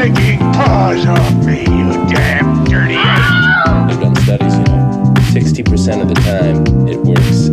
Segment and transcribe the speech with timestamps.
[0.00, 3.68] stinking paws off me, you damn dirty ape!
[3.68, 5.12] I've done studies, you know.
[5.28, 7.50] 60% of the time, it works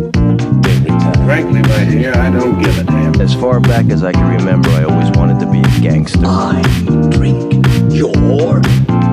[0.66, 1.26] every time.
[1.26, 3.20] Frankly, my dear, I don't give a damn.
[3.20, 6.24] As far back as I can remember, I always wanted to be a gangster.
[6.24, 6.62] I
[7.10, 7.52] drink
[7.92, 8.14] your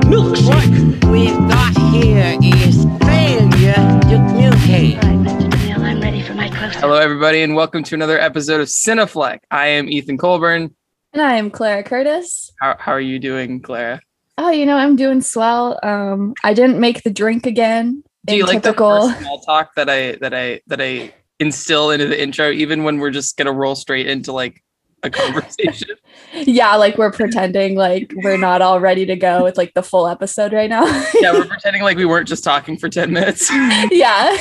[0.08, 1.04] milkshake.
[1.12, 5.04] we've got here is failure to communicate.
[5.04, 5.50] All right, Mr.
[5.50, 6.80] DeMille, I'm ready for my close-up.
[6.80, 9.40] Hello, everybody, and welcome to another episode of Cinefleck.
[9.50, 10.74] I am Ethan Colburn.
[11.16, 12.52] And I am Clara Curtis.
[12.60, 14.02] How, how are you doing, Clara?
[14.36, 15.80] Oh, you know, I'm doing swell.
[15.82, 18.04] Um, I didn't make the drink again.
[18.26, 22.06] Do you like typical- the small talk that I that I that I instill into
[22.06, 24.62] the intro, even when we're just gonna roll straight into like
[25.02, 25.88] a conversation?
[26.34, 30.06] Yeah, like we're pretending like we're not all ready to go with like the full
[30.08, 30.84] episode right now.
[31.20, 33.50] yeah, we're pretending like we weren't just talking for ten minutes.
[33.90, 34.36] yeah.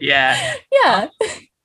[0.00, 1.08] yeah, yeah.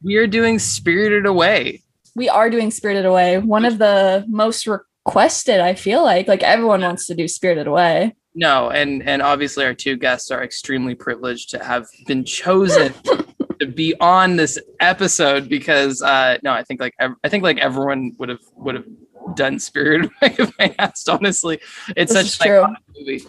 [0.01, 1.83] we are doing Spirited Away.
[2.17, 3.37] We are doing Spirited Away.
[3.37, 6.27] One of the most requested, I feel like.
[6.27, 8.15] Like everyone wants to do Spirited Away.
[8.33, 12.91] No, and and obviously our two guests are extremely privileged to have been chosen
[13.59, 18.13] to be on this episode because uh no, I think like I think like everyone
[18.17, 18.85] would have would have
[19.35, 21.59] done Spirited Away if I asked honestly.
[21.95, 22.65] It's This such true.
[22.99, 23.23] movie.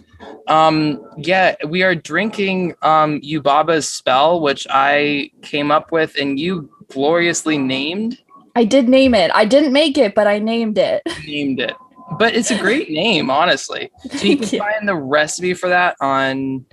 [0.47, 6.71] Um yeah, we are drinking um Yubaba's spell, which I came up with and you
[6.91, 8.19] gloriously named
[8.59, 9.31] I did name it.
[9.33, 11.03] I didn't make it, but I named it.
[11.25, 11.75] named it.
[12.19, 13.89] But it's a great name, honestly.
[14.11, 14.59] So you can you.
[14.59, 16.67] find the recipe for that on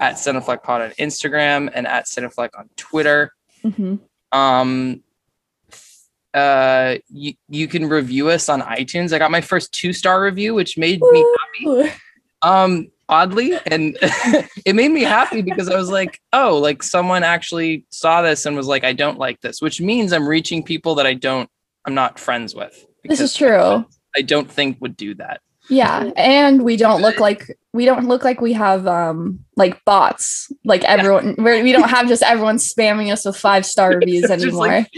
[0.00, 3.32] at Cinefleck Pod on Instagram and at Cinefleck on Twitter.
[3.64, 4.00] Mhm.
[4.32, 5.04] Um
[6.34, 9.12] uh you, you can review us on iTunes.
[9.12, 11.24] I got my first two star review, which made me
[11.64, 11.92] happy.
[12.42, 13.96] um oddly and
[14.64, 18.56] it made me happy because I was like, oh, like someone actually saw this and
[18.56, 21.48] was like, I don't like this, which means I'm reaching people that I don't
[21.84, 22.86] I'm not friends with.
[23.04, 23.84] This is true.
[24.14, 25.40] I don't think would do that.
[25.70, 30.50] Yeah, and we don't look like we don't look like we have um like bots.
[30.64, 34.66] Like everyone, we're, we don't have just everyone spamming us with five star reviews anymore.
[34.66, 34.88] like,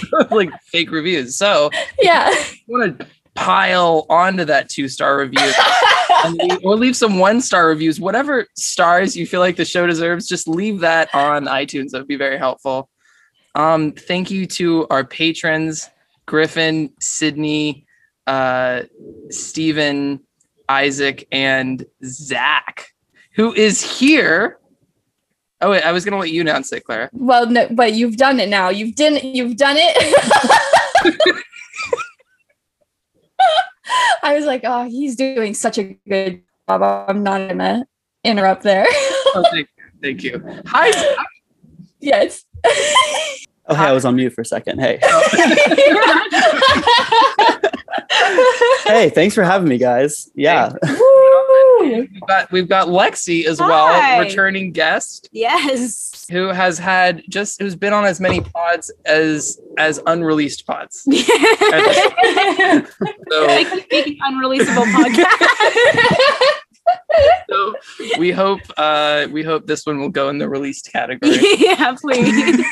[0.30, 1.36] like fake reviews.
[1.36, 1.70] So
[2.00, 2.32] yeah,
[2.68, 5.52] want to pile onto that two star review
[6.30, 10.26] leave, or leave some one star reviews, whatever stars you feel like the show deserves,
[10.26, 11.90] just leave that on iTunes.
[11.90, 12.88] That would be very helpful.
[13.54, 15.88] Um, thank you to our patrons,
[16.26, 17.86] Griffin, Sydney,
[18.26, 18.82] uh,
[19.30, 20.20] Stephen,
[20.68, 22.86] Isaac, and Zach,
[23.34, 24.58] who is here.
[25.60, 27.10] Oh wait, I was gonna let you announce it, Clara.
[27.12, 28.68] well, no, but you've done it now.
[28.70, 31.44] You've done you've done it.
[34.22, 36.82] I was like, oh, he's doing such a good job.
[36.82, 37.86] I'm not gonna
[38.24, 38.86] interrupt there.
[39.32, 39.84] Oh, thank, you.
[40.02, 40.62] thank you.
[40.66, 41.16] Hi, Zach.
[42.00, 42.44] yes.
[43.68, 44.80] Oh, hey, I was on mute for a second.
[44.80, 44.98] Hey,
[48.84, 50.28] hey, thanks for having me, guys.
[50.34, 51.09] Yeah, Woo!
[51.98, 53.66] We've got we've got Lexi as Hi.
[53.68, 56.26] well, returning guest Yes.
[56.30, 61.06] who has had just who's been on as many pods as as unreleased pods.
[63.30, 65.24] So like speaking unreleasable podcast.
[67.48, 67.74] so
[68.18, 71.36] we hope uh we hope this one will go in the released category.
[71.58, 72.64] yeah, please.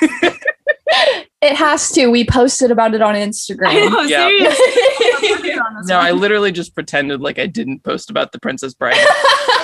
[1.41, 2.09] It has to.
[2.09, 3.91] We posted about it on I Instagram.
[3.93, 4.29] know, Yeah.
[5.37, 5.61] Seriously.
[5.87, 8.97] No, I literally just pretended like I didn't post about the Princess Bride.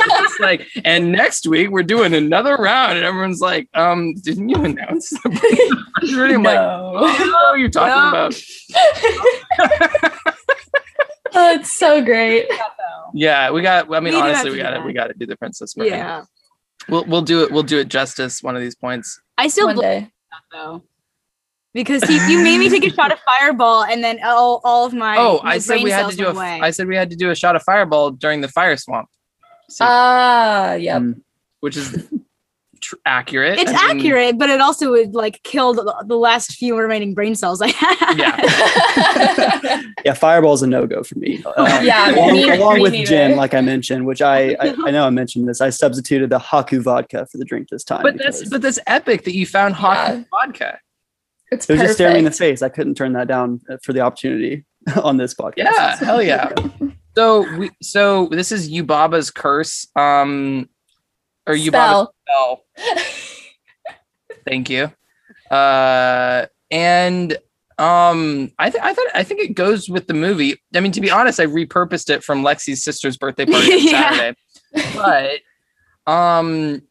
[0.07, 4.57] It's like, and next week we're doing another round, and everyone's like, um, didn't you
[4.57, 5.09] announce?
[5.11, 6.31] the Princess Bride?
[6.35, 8.09] I'm like, oh, what are you talking No.
[8.09, 8.35] about?
[11.35, 12.47] oh, it's so great.
[13.15, 13.95] Yeah, we got.
[13.95, 14.85] I mean, We honestly, we got to that.
[14.85, 15.87] we got to do the Princess Bride.
[15.89, 16.25] yeah.
[16.89, 17.53] we'll we'll do it.
[17.53, 19.21] We'll do it justice one of these points.
[19.39, 20.01] I still One believe day.
[20.33, 20.83] that though.
[21.75, 24.95] Because he, you made me take a shot of fireball and then all, all of
[24.95, 26.31] my oh, my I said brain we had to do a.
[26.31, 26.61] away.
[26.63, 29.09] I said we had to do a shot of Fireball during the fire swamp,
[29.69, 31.03] See, Ah, yep.
[31.03, 31.21] Mm.
[31.61, 32.09] which is
[32.81, 33.59] tr- accurate.
[33.59, 37.13] it's I mean, accurate, but it also would like kill the, the last few remaining
[37.13, 38.19] brain cells I had.
[38.19, 39.83] Yeah.
[40.05, 40.13] yeah.
[40.15, 41.43] Fireball's a no go for me.
[41.45, 43.07] Uh, Yeah, along, me- along me with neither.
[43.07, 45.61] gin, like I mentioned, which I, I I know I mentioned this.
[45.61, 48.03] I substituted the Haku vodka for the drink this time.
[48.05, 50.23] But that's but that's epic that you found hot Yeah.
[50.31, 50.79] vodka.
[51.51, 52.63] It's it was just staring me in the face.
[52.63, 54.65] I couldn't turn that down uh, for the opportunity
[55.03, 55.55] on this podcast.
[55.59, 56.53] Yeah, hell yeah.
[57.17, 59.87] So we so this is Yubaba's curse.
[59.95, 60.69] Um,
[61.47, 62.65] or Yubaba's Spell.
[62.77, 63.07] spell.
[64.47, 64.91] Thank you.
[65.49, 67.37] Uh, and
[67.79, 70.61] um, I th- I thought I think it goes with the movie.
[70.75, 74.35] I mean, to be honest, I repurposed it from Lexi's sister's birthday party on Yeah.
[74.75, 75.41] Saturday,
[76.07, 76.83] but um,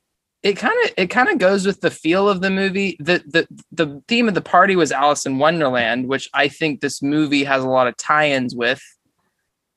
[0.43, 2.97] it kind of it kind of goes with the feel of the movie.
[2.99, 7.01] the the The theme of the party was Alice in Wonderland, which I think this
[7.01, 8.81] movie has a lot of tie-ins with.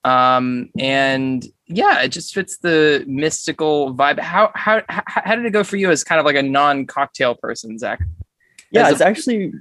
[0.05, 4.21] Um, and yeah, it just fits the mystical vibe.
[4.21, 7.35] How how how, how did it go for you as kind of like a non-cocktail
[7.37, 8.01] person, Zach?
[8.71, 9.53] Yeah, As a- it's actually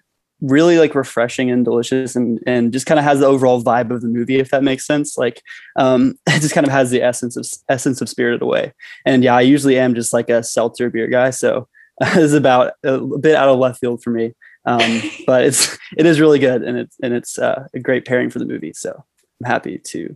[0.46, 4.02] really like refreshing and delicious and and just kind of has the overall vibe of
[4.02, 5.18] the movie if that makes sense.
[5.18, 5.42] Like
[5.76, 8.74] um it just kind of has the essence of essence of spirited away.
[9.06, 11.68] And yeah i usually am just like a seltzer beer guy so
[12.00, 14.34] this is about a bit out of left field for me.
[14.66, 18.30] Um but it's it is really good and it's and it's uh, a great pairing
[18.30, 19.04] for the movie so
[19.42, 20.16] i'm happy to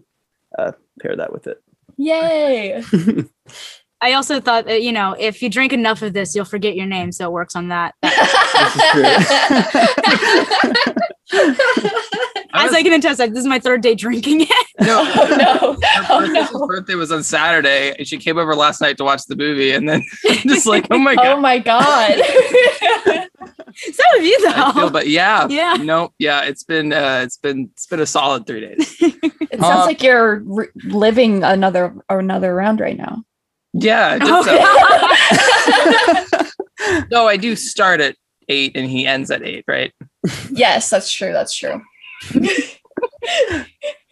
[0.58, 0.72] uh
[1.02, 1.62] pair that with it.
[1.98, 2.84] Yay.
[4.02, 6.86] I also thought that you know if you drink enough of this, you'll forget your
[6.88, 7.94] name, so it works on that.
[8.02, 8.16] that
[12.54, 14.68] as I can attest, like, this is my third day drinking it.
[14.82, 15.74] No, Oh no.
[15.74, 15.78] her,
[16.10, 16.68] Oh no.
[16.68, 19.88] birthday was on Saturday, and she came over last night to watch the movie, and
[19.88, 20.04] then
[20.44, 22.16] just like, oh my god, Oh my god.
[22.16, 24.90] so have you I feel, though.
[24.90, 25.74] but yeah, Yeah.
[25.76, 28.96] no, yeah, it's been uh, it's been it's been a solid three days.
[29.02, 33.24] It sounds Um, like you're re- living another another round right now.
[33.74, 34.64] Yeah, I did Okay.
[36.80, 37.04] so.
[37.12, 38.16] no, I do start at
[38.48, 39.94] eight, and he ends at eight, right?
[40.52, 41.34] yes, that's true.
[41.34, 41.82] That's true.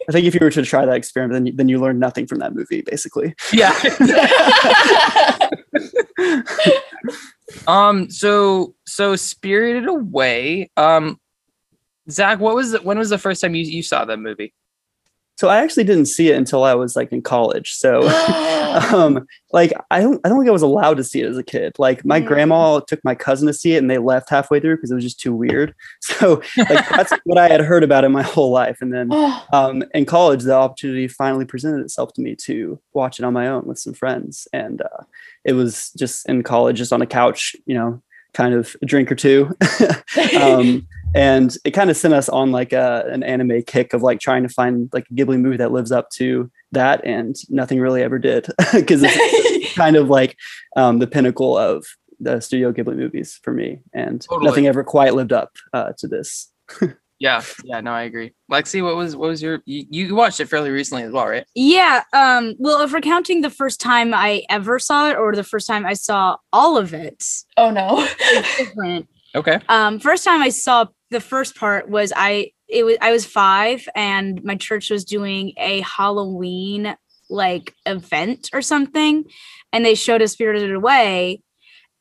[0.08, 2.26] i think if you were to try that experiment then you, then you learn nothing
[2.26, 3.74] from that movie basically Yeah.
[7.66, 8.10] um.
[8.10, 10.70] So so Spirited Away.
[10.76, 11.18] Um.
[12.10, 14.54] Zach, what was the, when was the first time you, you saw that movie?
[15.38, 17.72] So i actually didn't see it until i was like in college.
[17.74, 17.90] So
[18.92, 21.42] um like i don't i don't think i was allowed to see it as a
[21.42, 21.72] kid.
[21.78, 22.26] Like my Mm.
[22.26, 25.04] grandma took my cousin to see it and they left halfway through because it was
[25.04, 25.74] just too weird.
[26.02, 28.78] So like that's what i had heard about it my whole life.
[28.82, 33.18] And then Oh, um in college the opportunity finally presented itself to me to watch
[33.18, 34.48] it on my own with some friends.
[34.52, 35.02] And uh
[35.44, 38.02] it was just in college just on a couch you know
[38.34, 39.40] kind of a drink or two.
[40.38, 44.20] Um and it kind of sent us on like a, an anime kick of like
[44.20, 48.02] trying to find like a Ghibli movie that lives up to that, and nothing really
[48.02, 50.36] ever did because it's kind of like
[50.76, 51.86] um, the pinnacle of
[52.20, 54.46] the Studio Ghibli movies for me, and Totally.
[54.46, 56.52] nothing ever quite lived up uh, to this.
[57.20, 57.42] Yeah.
[57.64, 57.80] Yeah.
[57.80, 58.32] No, I agree.
[58.50, 61.44] Lexi, what was what was your you, you watched it fairly recently as well, right?
[61.54, 62.04] Yeah.
[62.12, 62.54] Um.
[62.58, 65.84] Well, if we're counting the first time I ever saw it, or the first time
[65.84, 67.24] I saw all of it,
[67.56, 68.06] oh no.
[68.20, 69.08] it's different.
[69.34, 69.58] Okay.
[69.68, 69.98] Um.
[69.98, 72.52] First time I saw the first part was I.
[72.68, 76.96] It was I was five, and my church was doing a Halloween
[77.30, 79.24] like event or something,
[79.72, 81.42] and they showed us Spirited Away.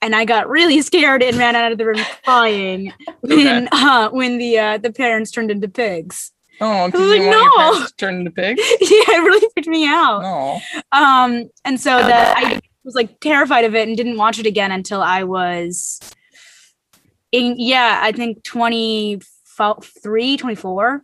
[0.02, 4.38] And I got really scared and ran out of the room crying when uh, when
[4.38, 6.32] the uh, the parents turned into pigs.
[6.60, 7.58] Oh, because you want your no.
[7.58, 8.62] parents to turn into pigs?
[8.82, 10.22] yeah, it really freaked me out.
[10.24, 10.60] Oh.
[10.92, 14.72] Um, and so that I was like terrified of it and didn't watch it again
[14.72, 16.00] until I was
[17.32, 21.02] in yeah, I think 23, 24.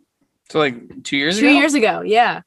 [0.50, 1.56] So like two years Two ago?
[1.56, 2.42] years ago, yeah.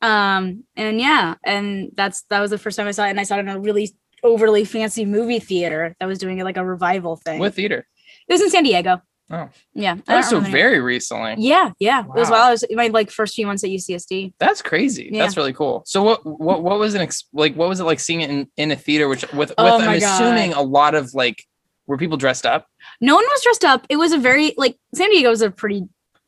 [0.00, 3.22] Um, and yeah, and that's that was the first time I saw it, and I
[3.22, 3.94] saw it in a really
[4.24, 7.38] overly fancy movie theater that was doing like a revival thing.
[7.38, 7.86] What theater?
[8.28, 9.00] it was in San Diego.
[9.30, 9.48] Oh.
[9.72, 9.96] Yeah.
[10.08, 11.36] I Oh, so very recently.
[11.38, 12.00] Yeah, yeah.
[12.00, 12.36] It was Wow.
[12.36, 14.34] while I was my like first few months at UCSD.
[14.38, 15.08] That's crazy.
[15.12, 15.22] Yeah.
[15.22, 15.82] That's really cool.
[15.86, 18.48] So what what what was an ex- like what was it like seeing it in,
[18.56, 20.02] in a theater which with with Oh I'm God.
[20.02, 21.44] assuming a lot of like
[21.86, 22.66] were people dressed up?
[23.02, 23.86] No one was dressed up.
[23.90, 25.82] It was a very like San Diego is a pretty,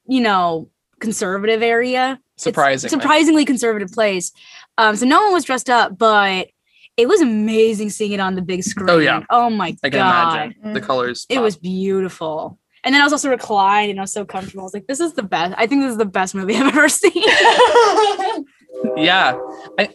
[0.07, 0.69] you know,
[1.01, 2.21] conservative area.
[2.37, 2.91] Surprisingly.
[2.91, 4.33] surprisingly conservative place.
[4.77, 6.49] Um, so no one was dressed up, but
[6.97, 8.91] it was amazing seeing it on the big screen.
[8.91, 9.23] Oh, yeah.
[9.31, 10.35] Oh my I can god.
[10.35, 10.73] imagine.
[10.75, 11.27] The colors.
[11.29, 12.59] It was beautiful.
[12.83, 14.63] And then I was also reclined and I was so comfortable.
[14.63, 15.55] I was like, this is the best.
[15.57, 17.13] I think this is the best movie I've ever seen.
[18.97, 19.39] yeah.
[19.79, 19.89] I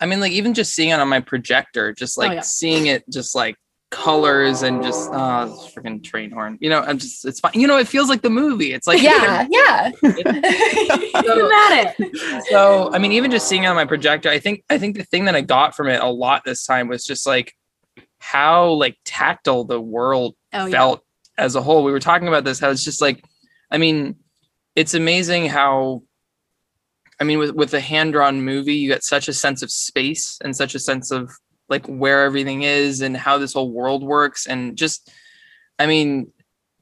[0.00, 2.40] I mean like even just seeing it on my projector, just like Oh, yeah.
[2.40, 3.56] seeing it just like
[3.92, 6.58] colors and just uh freaking train horn.
[6.60, 7.52] You know, I'm just it's fine.
[7.54, 8.72] You know, it feels like the movie.
[8.72, 9.90] It's like yeah, yeah.
[11.14, 12.44] It?
[12.50, 15.04] so I mean, even just seeing it on my projector, I think I think the
[15.04, 17.54] thing that I got from it a lot this time was just like
[18.18, 20.72] how like tactile the world Oh, yeah.
[20.72, 21.04] felt
[21.38, 21.84] as a whole.
[21.84, 23.24] We were talking about this, how it's just like,
[23.70, 24.16] I mean,
[24.76, 26.02] it's amazing how
[27.20, 30.56] I mean, with with a hand-drawn movie, you get such a sense of space and
[30.56, 31.30] such a sense of
[31.72, 35.10] like where everything is and how this whole world works and just
[35.78, 36.30] I mean,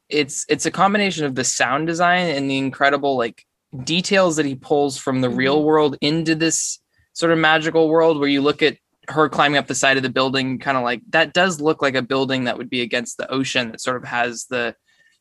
[0.08, 3.46] it's it's a combination of the sound design and the incredible like
[3.84, 5.36] details that he pulls from the Mm-hmm.
[5.44, 6.80] real world into this
[7.12, 8.76] sort of magical world where you look at
[9.08, 11.94] her climbing up the side of the building kind of like that does look like
[11.94, 14.74] a building that would be against the ocean that sort of has the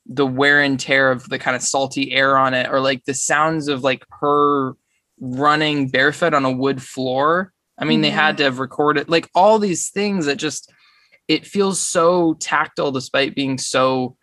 [0.05, 3.13] the wear and tear of the kind of salty air on it or like the
[3.13, 4.73] sounds of like her
[5.19, 9.57] running barefoot on a wood floor i mean they had to have recorded like all
[9.57, 10.71] these things that just
[11.27, 14.15] it feels so tactile despite being so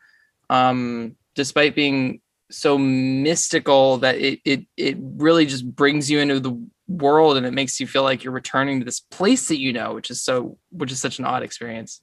[0.51, 2.21] um despite being
[2.51, 6.57] so mystical that it it it really just brings you into the
[6.89, 9.95] world and it makes you feel like you're returning to this place that you know,
[9.95, 12.01] which is so which is such an odd experience.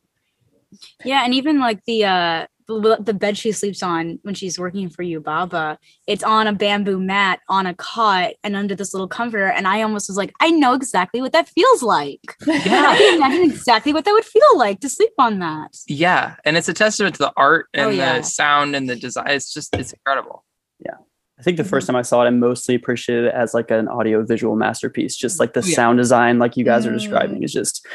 [1.06, 4.90] Yeah, and even like the uh the the bed she sleeps on when she's working
[4.90, 5.78] for Yubaba,
[6.08, 9.48] it's on a bamboo mat on a cot and under this little comforter.
[9.48, 12.20] And I almost was like, I know exactly what that feels like.
[12.48, 12.86] Yeah.
[12.90, 15.76] I can imagine exactly what that would feel like to sleep on that.
[15.88, 18.18] Yeah, and it's a testament to the art and Oh, yeah.
[18.20, 19.28] the sound and the design.
[19.30, 20.44] It's just it's incredible.
[20.80, 20.96] Yeah.
[21.40, 23.88] I think the first time I saw it, I mostly appreciated it as like an
[23.88, 25.16] audio visual masterpiece.
[25.16, 25.76] Just like the Oh, yeah.
[25.76, 27.00] sound design, like you guys are Mm.
[27.00, 27.86] describing, is just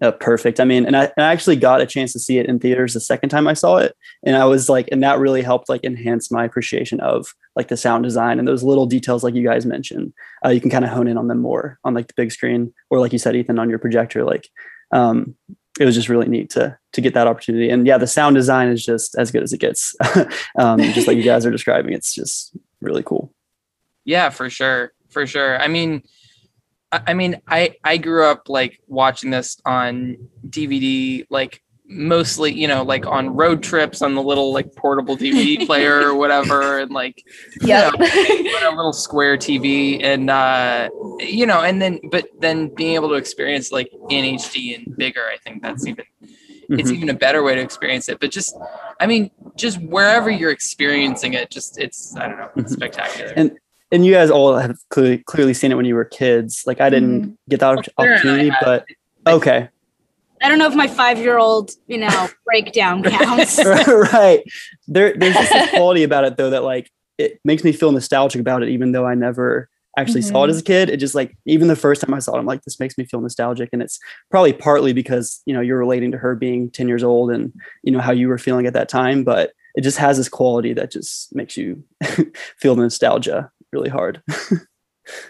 [0.00, 0.60] uh, perfect.
[0.60, 2.94] I mean, and I, and I actually got a chance to see it in theaters
[2.94, 5.84] the second time I saw it, and I was like, and that really helped like
[5.84, 9.66] enhance my appreciation of like the sound design and those little details, like you guys
[9.66, 10.12] mentioned.
[10.44, 12.72] Uh, you can kind of hone in on them more on like the big screen,
[12.90, 14.24] or like you said, Ethan, on your projector.
[14.24, 14.48] Like,
[14.92, 15.36] um,
[15.80, 17.70] it was just really neat to to get that opportunity.
[17.70, 19.94] And yeah, the sound design is just as good as it gets.
[20.58, 23.32] um, just like you guys are describing, it's just really cool.
[24.04, 24.92] Yeah, for sure.
[25.10, 25.60] For sure.
[25.60, 26.02] I mean
[26.92, 30.16] I, mean I I grew up like watching this on
[30.48, 35.64] DVD like mostly, you know, like on road trips on the little like portable DVD
[35.66, 37.22] player or whatever and like
[37.60, 37.90] you Yeah.
[37.90, 38.06] know,
[38.72, 43.14] a little square TV and uh you know and then but then being able to
[43.14, 46.04] experience like in HD and bigger I think that's even
[46.70, 46.96] it's Mhm.
[46.96, 48.56] even a better way to experience it but just
[49.00, 52.76] I mean just wherever you're experiencing it just it's I don't know it's Mhm.
[52.76, 53.58] spectacular And
[53.92, 56.64] and you guys all have clearly, clearly seen it when you were kids.
[56.66, 57.32] Like I didn't mm-hmm.
[57.48, 58.86] get that opp- Claire and I opportunity, but
[59.26, 59.68] okay,
[60.42, 63.62] I don't know if my five year old, you know, breakdown counts.
[63.64, 64.42] right.
[64.88, 68.40] There, there's just this quality about it though that like it makes me feel nostalgic
[68.40, 70.50] about it, even though I never actually saw it mm-hmm.
[70.50, 70.90] as a kid.
[70.90, 73.04] It just like even the first time I saw it, I'm like, this makes me
[73.04, 76.88] feel nostalgic, and it's probably partly because you know you're relating to her being 10
[76.88, 79.98] years old and you know how you were feeling at that time, but it just
[79.98, 81.82] has this quality that just makes you
[82.58, 84.22] feel the nostalgia really hard.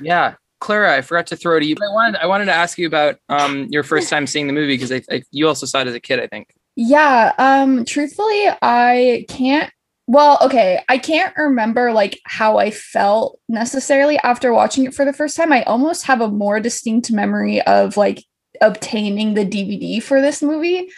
[0.01, 1.77] Yeah, Clara, I forgot to throw to you.
[1.83, 4.75] I wanted I wanted to ask you about um your first time seeing the movie
[4.75, 6.55] because I, I you also saw it as a kid, I think.
[6.77, 9.73] Yeah, um truthfully I can't
[10.09, 15.13] well, okay, I can't remember like how I felt necessarily after watching it for the
[15.13, 15.53] first time.
[15.53, 18.25] I almost have a more distinct memory of like
[18.61, 20.91] obtaining the DVD for this movie.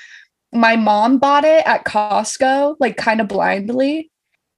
[0.52, 4.10] My mom bought it at Costco like kind of blindly.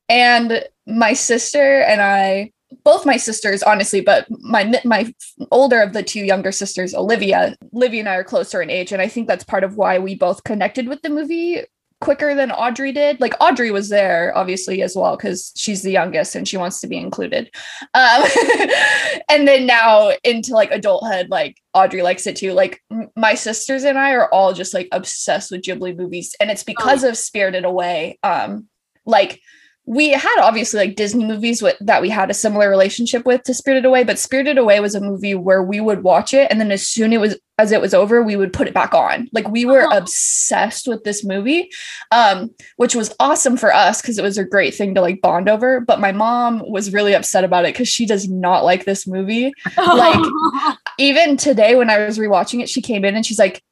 [0.08, 2.52] And my sister and I
[2.84, 5.12] both my sisters honestly but my my
[5.50, 9.00] older of the two younger sisters olivia olivia and i are closer in age and
[9.00, 11.62] i think that's part of why we both connected with the movie
[12.00, 13.20] quicker than audrey did.
[13.20, 16.86] Like audrey was there obviously as well because she's the youngest and she wants to
[16.86, 17.50] be included.
[17.94, 18.24] Um,
[19.30, 22.52] and then now into like adulthood like audrey likes it too.
[22.52, 26.50] Like m- my sisters and i are all just like obsessed with ghibli movies and
[26.50, 28.18] it's because of spirited away.
[28.22, 28.68] Um
[29.06, 29.40] like
[29.88, 33.54] we had obviously like Disney movies with, that we had a similar relationship with to
[33.54, 36.72] Spirited Away, but Spirited Away was a movie where we would watch it and then
[36.72, 39.28] as soon it was as it was over, we would put it back on.
[39.32, 39.96] Like we were Oh.
[39.96, 41.70] obsessed with this movie,
[42.12, 45.48] um, which was awesome for us because it was a great thing to like bond
[45.48, 45.80] over.
[45.80, 49.52] But my mom was really upset about it because she does not like this movie.
[49.78, 50.18] Like
[50.98, 53.62] even today when I was rewatching it, she came in and she's like,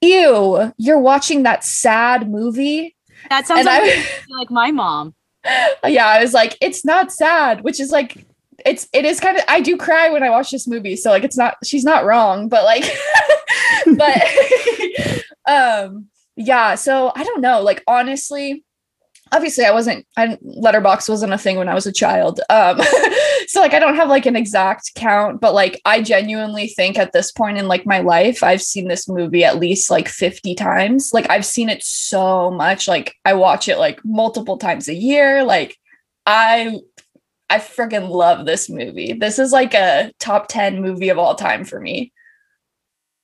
[0.00, 2.96] "Ew, you're watching that sad movie."
[3.28, 4.06] that sounds like, I-
[4.38, 5.14] like my mom.
[5.86, 8.26] yeah i was like it's not sad which is like
[8.64, 11.24] it's it is kind of i do cry when i watch this movie so like
[11.24, 12.84] it's not she's not wrong but like
[13.96, 14.22] but
[15.46, 18.63] um yeah so i don't know like honestly
[19.34, 22.40] obviously i wasn't i Letterboxd wasn't a thing when i was a child.
[22.48, 22.80] Um
[23.48, 27.12] so like i don't have like an exact count but like i genuinely think at
[27.12, 31.12] this point in like my life i've seen this movie at least like 50 times.
[31.12, 32.86] Like i've seen it so much.
[32.88, 35.44] Like i watch it like multiple times a year.
[35.44, 35.76] Like
[36.26, 36.78] i
[37.50, 39.12] i freaking love this movie.
[39.14, 42.12] This is like a top 10 movie of all time for me.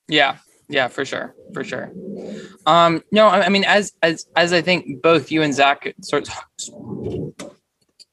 [0.09, 0.39] Yeah,
[0.71, 1.93] yeah, for sure, for sure.
[2.67, 6.29] Um, no, I, I mean, as as as I think both you and Zach sort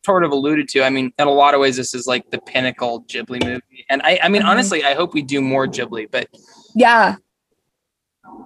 [0.05, 2.39] sort of alluded to, I mean, in a lot of ways, this is like the
[2.39, 3.85] pinnacle Ghibli movie.
[3.89, 4.47] And I, I mean, Mhm.
[4.47, 6.27] honestly, I hope we do more Ghibli, but
[6.75, 7.15] yeah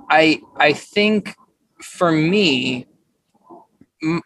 [0.10, 1.36] I I think
[1.82, 2.88] for me,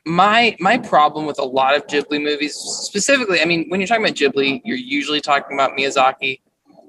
[0.06, 4.06] my my problem with a lot of Ghibli movies, specifically, I mean, when you're talking
[4.06, 6.40] about Ghibli, you're usually talking about Miyazaki.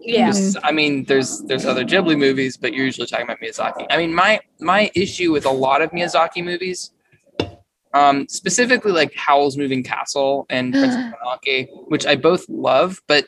[0.06, 0.32] Yeah.
[0.62, 3.86] I mean, there's there's other Ghibli movies, but you're usually talking about Miyazaki.
[3.90, 6.92] I mean, my my issue with a lot of Miyazaki movies,
[7.94, 13.26] um, specifically like Howl's Moving Castle and Princess Mononoke, which I both love, but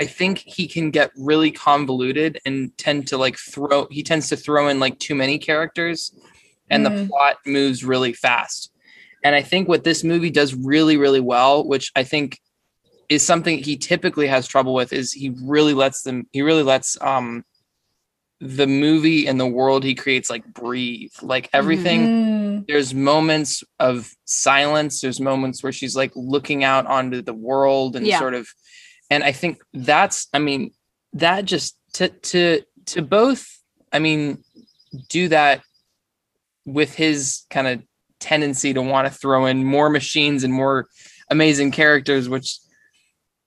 [0.00, 3.86] I think he can get really convoluted and tend to like throw.
[3.90, 6.12] He tends to throw in like too many characters,
[6.70, 7.08] and the Mm.
[7.08, 8.70] plot moves really fast.
[9.24, 12.38] and I think what this movie does really, really well, which I think
[13.08, 17.00] is something he typically has trouble with, is he really lets them, he really lets
[17.00, 17.44] um
[18.40, 21.12] the movie and the world he creates like breathe.
[21.22, 22.64] Like everything, Mm.
[22.68, 28.06] there's moments of silence, there's moments where she's like looking out onto the world and
[28.06, 28.18] Yeah.
[28.18, 28.46] sort of
[29.08, 30.72] and I think that's, I mean,
[31.12, 33.46] that just to to to both,
[33.92, 34.42] I mean,
[35.08, 35.62] do that
[36.64, 37.82] with his kind of
[38.18, 40.88] tendency to want to throw in more machines and more
[41.30, 42.58] amazing characters, which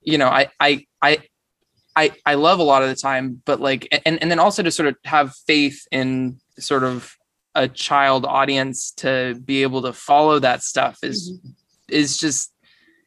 [0.02, 1.22] you know, I I I
[1.96, 4.70] I I love a lot of the time, but like and and then also to
[4.70, 7.16] sort of have faith in sort of
[7.54, 11.48] a child audience to be able to follow that stuff is mm-hmm.
[11.88, 12.52] is just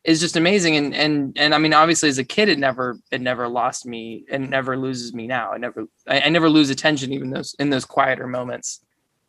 [0.03, 0.75] is just amazing.
[0.75, 4.25] And and and I mean obviously as a kid it never it never lost me
[4.29, 5.51] and never loses me now.
[5.51, 8.81] I never I, I never lose attention even those in those quieter moments.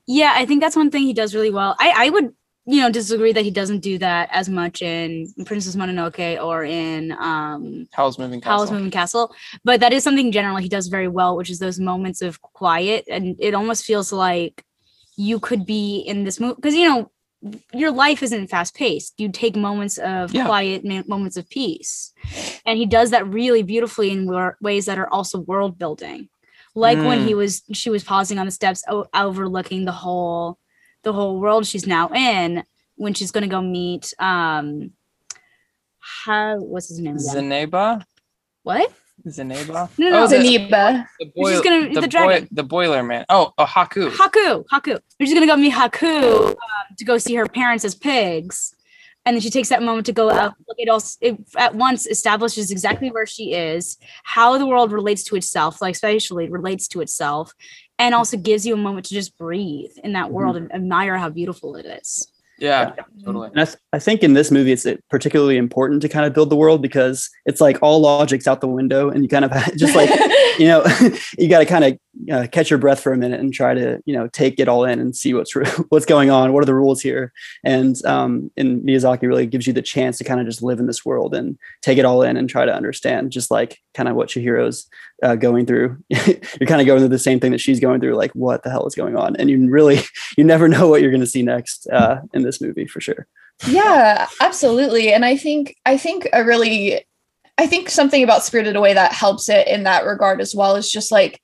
[0.06, 1.76] Yeah, I think that's one thing he does really well.
[1.78, 2.34] I, I would,
[2.66, 7.12] you know, disagree that he doesn't do that as much in Princess Mononoke or in
[7.12, 9.34] um Howl's Moving Castle Howl's Moving Castle.
[9.64, 13.04] But that is something generally he does very well, which is those moments of quiet.
[13.10, 14.64] And it almost feels like
[15.16, 17.10] you could be in this movie because you know
[17.74, 19.20] your life isn't fast paced.
[19.20, 20.46] You take moments of Yeah.
[20.46, 22.12] quiet, moments of peace,
[22.64, 26.30] and he does that really beautifully in wa- ways that are also world building.
[26.74, 30.58] Like when he was, she was pausing on the steps, o- overlooking the whole,
[31.04, 32.64] the whole world she's now in.
[32.96, 34.92] When she's going to go meet, um,
[35.98, 37.16] how what's his name?
[37.16, 37.34] Again?
[37.68, 38.04] Zeniba
[38.62, 38.92] what?
[39.28, 41.06] Zeniba No, no, oh, the, Zeniba.
[41.18, 44.64] the, Which is boil- gonna- the, the boi- the boiler man oh, oh Haku Haku,
[44.72, 44.98] Haku.
[45.18, 46.56] We're just gonna go meet Haku um,
[46.98, 48.74] to go see her parents as pigs,
[49.24, 50.54] and then she takes that moment to go out.
[50.68, 55.22] Look, it also it at once establishes exactly where she is, how the world relates
[55.24, 57.52] to itself, like spatially relates to itself,
[57.98, 61.28] and also gives you a moment to just breathe in that world and admire how
[61.28, 62.26] beautiful it is.
[62.58, 63.48] yeah totally.
[63.48, 66.50] And I, th- I think in this movie, it's particularly important to kind of build
[66.50, 69.96] the world because it's like all logic's out the window, and you kind of just
[69.96, 70.10] like
[70.58, 70.84] you know
[71.38, 71.98] you got to kind of
[72.32, 74.84] uh, catch your breath for a minute and try to you know take it all
[74.84, 77.32] in and see what's re- what's going on, what are the rules here,
[77.64, 80.86] and um, and Miyazaki really gives you the chance to kind of just live in
[80.86, 84.16] this world and take it all in and try to understand, just like kind of
[84.16, 84.88] what Chihiro's
[85.22, 85.96] uh, going through.
[86.08, 88.70] you're kind of going through the same thing that she's going through, like what the
[88.70, 90.00] hell is going on, and you really
[90.36, 93.26] you never know what you're going to see next uh, in this movie for sure.
[93.68, 97.04] yeah absolutely and i think i think a really
[97.56, 100.90] i think something about spirited away that helps it in that regard as well is
[100.90, 101.40] just like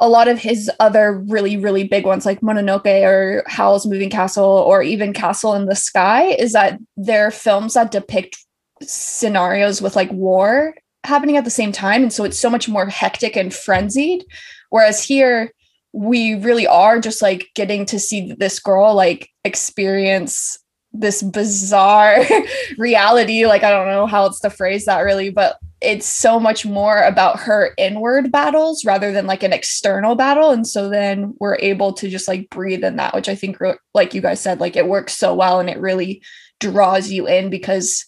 [0.00, 4.44] a lot of his other really really big ones like mononoke or howl's moving castle
[4.44, 8.36] or even castle in the sky is that they're films that depict
[8.82, 10.74] scenarios with like war
[11.08, 14.24] happening at the same time and so it's so much more hectic and frenzied.
[14.70, 15.52] Whereas here
[15.92, 20.58] we really are just like getting to see this girl like experience
[20.92, 22.24] this bizarre
[22.78, 23.46] reality.
[23.46, 27.02] Like i don't know how else to phrase that really but it's so much more
[27.02, 30.50] about her inward battles rather than like an external battle.
[30.50, 33.58] And so then we're able to just like breathe in that which i think
[33.94, 36.22] like you guys said like it works so well and it really
[36.60, 38.04] draws you in because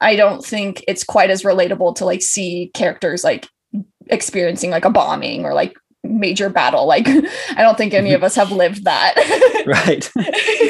[0.00, 3.48] i don't think it's quite as relatable to like see characters like
[4.08, 6.86] experiencing like a bombing or like major battle.
[6.86, 9.14] Like i don't think any of us have lived that.
[9.66, 10.10] Right.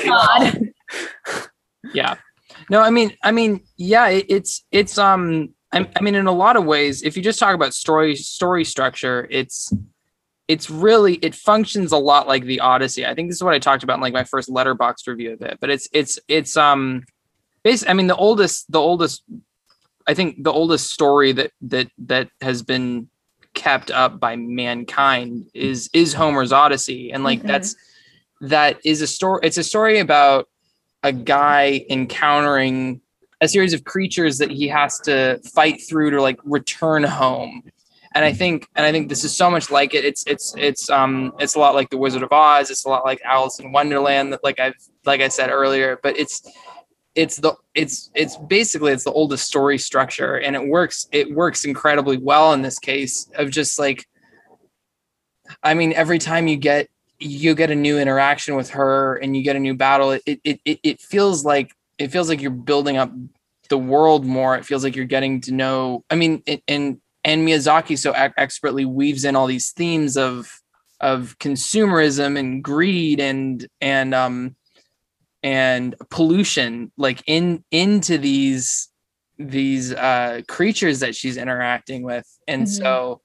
[0.05, 0.59] God.
[1.95, 2.17] yeah.
[2.69, 6.33] No i mean i mean yeah it, it's it's um I, I mean in a
[6.33, 9.73] lot of ways if you just talk about story story structure it's
[10.49, 13.07] it's really it functions a lot like the odyssey.
[13.07, 15.43] I think this is what i talked about in like my first Letterboxd review of
[15.43, 17.05] it but it's it's it's um
[17.63, 19.23] basically i mean the oldest the oldest
[20.07, 23.09] i think the oldest story that that that has been
[23.55, 27.11] kept up by mankind is is homer's odyssey.
[27.13, 27.49] And like Mhm.
[27.49, 27.75] that's
[28.43, 30.49] that is a story it's a story about
[31.03, 33.01] a guy encountering
[33.41, 37.63] a series of creatures that he has to fight through to like return home.
[38.15, 40.05] And i think and i think this is so much like it.
[40.05, 42.71] It's it's it's um it's a lot like the wizard of oz.
[42.71, 45.99] It's a lot like alice in wonderland that like i've like i said earlier.
[46.03, 46.43] But it's
[47.15, 51.65] it's the it's it's basically it's the oldest story structure and it works it works
[51.65, 54.07] incredibly well in this case of just like
[55.63, 59.43] i mean every time you get you get a new interaction with her and you
[59.43, 62.97] get a new battle it it it, it feels like it feels like you're building
[62.97, 63.13] up
[63.69, 64.57] the world more.
[64.57, 68.35] It feels like you're getting to know i mean it, and and miyazaki so ac-
[68.37, 70.61] expertly weaves in all these themes of
[71.01, 74.57] of consumerism and greed and and um
[75.43, 78.89] and pollution like in into these
[79.39, 82.69] these uh creatures that she's interacting with and Mhm.
[82.69, 83.21] so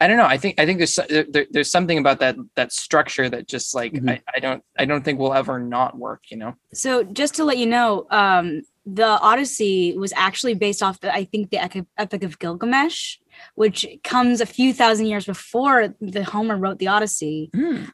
[0.00, 0.26] I don't know.
[0.26, 3.92] I think I think there's there, there's something about that that structure that just like
[3.94, 4.10] Mhm.
[4.10, 6.22] I, I don't I don't think will ever not work.
[6.30, 6.54] You know.
[6.72, 11.24] So just to let you know, um, the Odyssey was actually based off the I
[11.24, 11.58] think the
[11.98, 13.16] Epic of Gilgamesh,
[13.54, 17.50] which comes a few thousand years before the Homer wrote the Odyssey,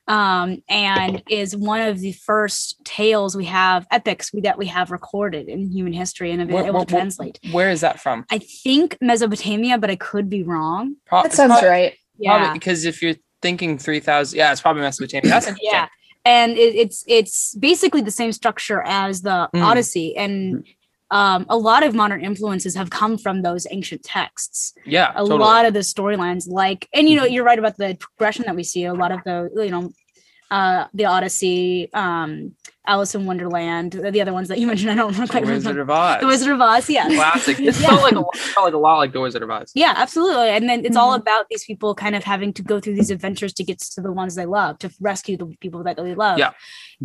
[0.09, 4.90] um, and is one of the first tales we have epics we, that we have
[4.90, 7.38] recorded in human history and have been able to translate.
[7.52, 8.24] Where is that from?
[8.30, 10.96] I think Mesopotamia, but I could be wrong.
[11.07, 11.94] Pro- That sounds probably- right.
[12.24, 12.52] Probably Yeah.
[12.52, 15.28] because if you're thinking three thousand, yeah, it's probably Mesopotamia.
[15.30, 15.68] That's interesting.
[15.72, 15.88] Yeah.
[16.24, 19.62] And it, it's it's basically the same structure as the Mm.
[19.62, 20.64] Odyssey, and
[21.11, 24.75] um, a lot of modern influences have come from those ancient texts.
[24.85, 25.38] Yeah, A totally.
[25.40, 28.64] lot of the storylines, like, and you know, you're right about the progression that we
[28.64, 28.85] see.
[28.85, 29.93] A lot of the, you know,
[30.51, 32.55] uh, the Odyssey, um,
[32.87, 34.90] Alice in Wonderland, the the other ones that you mentioned.
[34.90, 35.27] I don't remember.
[35.27, 36.21] The quite Wizard of Oz.
[36.21, 37.07] The Wizard of Oz, yeah.
[37.09, 37.59] Classic.
[37.61, 37.88] It Yeah.
[37.88, 39.73] felt like a lot, felt like a lot like the Wizard of Oz.
[39.75, 40.49] Yeah, absolutely.
[40.51, 41.21] And then it's all Mhm.
[41.23, 44.12] about these people kind of having to go through these adventures to get to the
[44.12, 46.38] ones they love, to rescue the people that they love.
[46.38, 46.51] Yeah.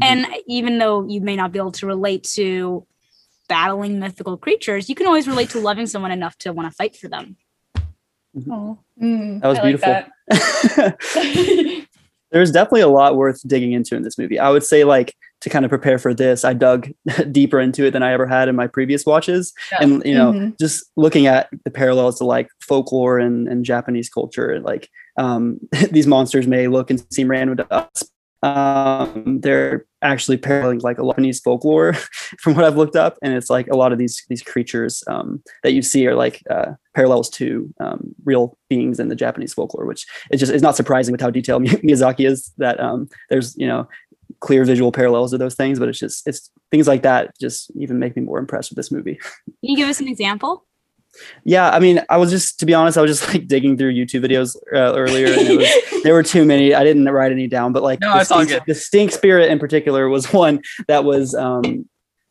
[0.02, 2.86] And even though you may not be able to relate to
[3.50, 6.96] battling mythical creatures, you can always relate to loving someone enough to want to fight
[6.96, 7.36] for them.
[8.50, 10.04] Oh, mm, That was I like beautiful.
[10.30, 11.86] that.
[12.32, 14.38] There's definitely a lot worth digging into in this movie.
[14.40, 16.90] I would say, like, to kind of prepare for this, I dug
[17.32, 19.52] deeper into it than I ever had in my previous watches.
[19.72, 19.78] Yeah.
[19.82, 20.60] And, you know, Mhm.
[20.60, 25.60] just looking at the parallels to like folklore and, and Japanese culture, like, um,
[25.92, 28.04] these monsters may look and seem random to us.
[28.41, 31.93] Um, they're actually paralleling like a Japanese folklore
[32.39, 33.17] from what I've looked up.
[33.21, 36.41] And it's like a lot of these, these creatures um, that you see are like
[36.49, 40.75] uh, parallels to um, real beings in the Japanese folklore, which is just, is not
[40.75, 43.88] surprising with how detailed Miyazaki is that um, there's, you know,
[44.39, 47.99] clear visual parallels to those things, but it's just, it's things like that just even
[47.99, 49.15] make me more impressed with this movie.
[49.45, 50.65] Can you give us an example?
[51.43, 53.93] Yeah, I mean, I was just to be honest, I was just like digging through
[53.93, 56.73] YouTube videos uh, earlier, and it was, there were too many.
[56.73, 60.10] I didn't write any down, but like No, the, stink, the stink spirit in particular
[60.10, 61.88] was one that was um,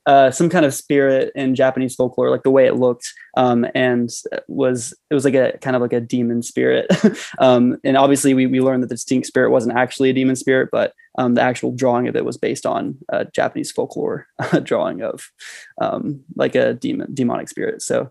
[0.09, 4.09] uh, some kind of spirit in Japanese folklore, like the way it looked, um, and
[4.49, 6.87] was it was like a kind of like a demon spirit.
[7.39, 10.71] um, and obviously, we we learned that the stink spirit wasn't actually a demon spirit,
[10.73, 14.27] but um, the actual drawing of it was based on a Japanese folklore
[14.63, 15.31] drawing of
[15.79, 17.83] um, like a demon demonic spirit.
[17.83, 18.11] So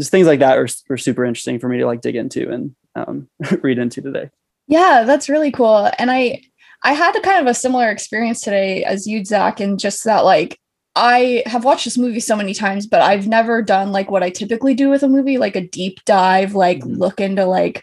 [0.00, 2.74] just things like that are, are super interesting for me to like dig into and
[2.94, 3.28] um,
[3.62, 4.30] read into today.
[4.66, 5.90] Yeah, that's really cool.
[5.98, 6.42] And I
[6.82, 10.24] I had a kind of a similar experience today as you, Zach, and just that
[10.24, 10.58] like
[10.96, 14.30] I have watched this movie so many times, but I've never done like what I
[14.30, 16.98] typically do with a movie, like a deep dive, like Mhm.
[16.98, 17.82] look into like,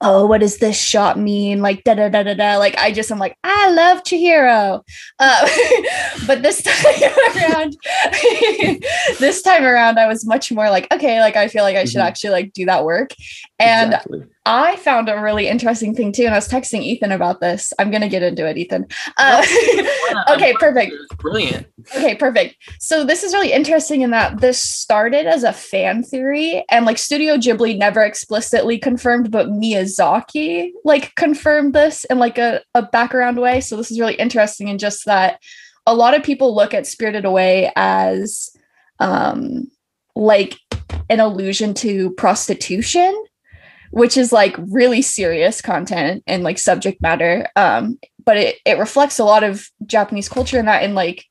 [0.00, 1.62] oh, what does this shot mean?
[1.62, 2.56] Like da da da da da.
[2.58, 4.82] Like I just am like, I love Chihiro.
[5.18, 5.48] Uh,
[6.26, 7.76] but this time around,
[9.18, 12.00] this time around, I was much more like, okay, like I feel like I should
[12.00, 12.06] Mhm.
[12.06, 13.10] actually like do that work.
[13.60, 14.24] And Exactly.
[14.46, 17.72] I found a really interesting thing too, and I was texting Ethan about this.
[17.78, 18.86] I'm gonna get into it, Ethan.
[19.16, 19.46] Uh,
[20.30, 20.92] okay, perfect.
[21.18, 21.66] Brilliant.
[21.94, 22.56] Okay, perfect.
[22.80, 26.98] So this is really interesting in that this started as a fan theory, and like
[26.98, 33.40] Studio Ghibli never explicitly confirmed, but Miyazaki like confirmed this in like a, a background
[33.40, 33.60] way.
[33.60, 35.40] So this is really interesting in just that
[35.86, 38.50] a lot of people look at Spirited Away as
[38.98, 39.70] um
[40.16, 40.58] like
[41.08, 43.24] an allusion to prostitution
[43.94, 49.18] which is like really serious content and like subject matter um but it, it reflects
[49.18, 51.24] a lot of japanese culture in that in like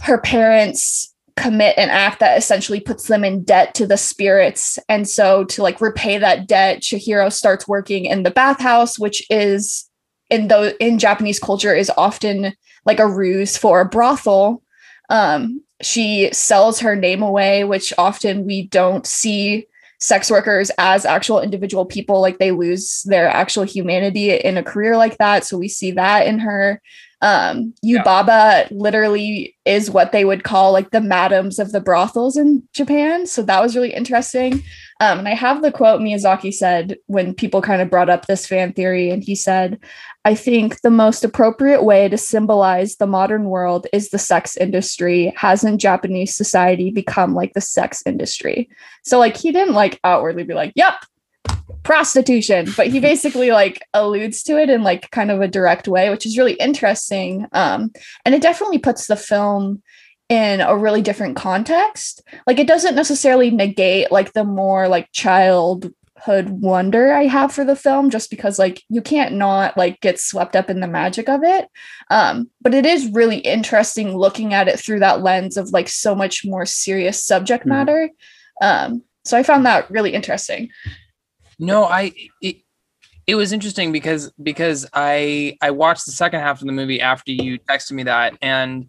[0.00, 4.78] her parents commit an act that essentially puts them in debt to the spirits.
[4.88, 9.88] And so to like repay that debt Chihiro starts working in the bathhouse which is
[10.30, 12.52] in the in japanese culture is often
[12.84, 14.62] like a ruse for a brothel.
[15.08, 19.66] Um she sells her name away which often we don't see
[20.02, 24.96] sex workers as actual individual people like they lose their actual humanity in a career
[24.96, 25.46] like that.
[25.46, 26.82] So we see that in her.
[27.20, 32.64] Um yubaba literally is what they would call like the madams of the brothels in
[32.72, 33.26] japan.
[33.26, 34.54] So that was really interesting.
[34.98, 38.44] Um and i have the quote miyazaki said when people kind of brought up this
[38.44, 39.78] fan theory and he said
[40.24, 45.32] I think the most appropriate way to symbolize the modern world is the sex industry.
[45.36, 48.70] Hasn't Japanese society become like the sex industry?
[49.02, 50.94] So, like, he didn't like outwardly be like, yep,
[51.82, 56.10] prostitution, but he basically like alludes to it in like kind of a direct way,
[56.10, 57.46] which is really interesting.
[57.52, 57.90] Um,
[58.24, 59.82] and it definitely puts the film
[60.28, 62.22] in a really different context.
[62.46, 65.92] Like, it doesn't necessarily negate like the more like child
[66.24, 70.20] hood wonder I have for the film just because like you can't not like get
[70.20, 71.66] swept up in the magic of it.
[72.10, 76.14] Um, but it is really interesting looking at it through that lens of like so
[76.14, 77.68] much more serious subject Mhm.
[77.68, 78.10] matter.
[78.60, 80.68] Um, so I found that really interesting.
[81.58, 82.56] No, I it,
[83.26, 87.32] it was interesting because because I I watched the second half of the movie after
[87.32, 88.88] you texted me that, and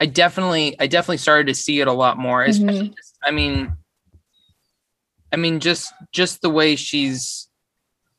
[0.00, 2.42] I definitely I definitely started to see it a lot more.
[2.42, 2.96] Especially, Mhm.
[2.96, 3.72] just- I mean,
[5.32, 7.48] I mean just just the way she's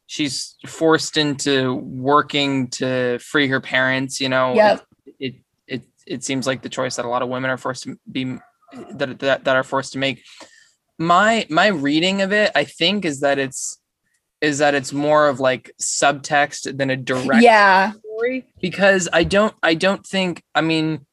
[0.08, 4.20] she's forced into working to free her parents.
[4.20, 4.86] You know, Yep.
[5.06, 5.36] it, it
[5.68, 8.38] it it seems like the choice that a lot of women are forced to be
[8.96, 10.24] that that, that are forced to make.
[11.00, 13.80] My my reading of it, I think, is that it's
[14.42, 17.94] is that it's more of like subtext than a direct Yeah.
[17.94, 21.06] story because I don't I don't think I mean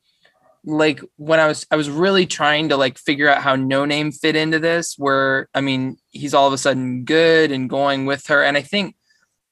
[0.64, 4.12] like when I was I was really trying to like figure out how no name
[4.12, 8.26] fit into this where I mean he's all of a sudden good and going with
[8.26, 8.94] her and I think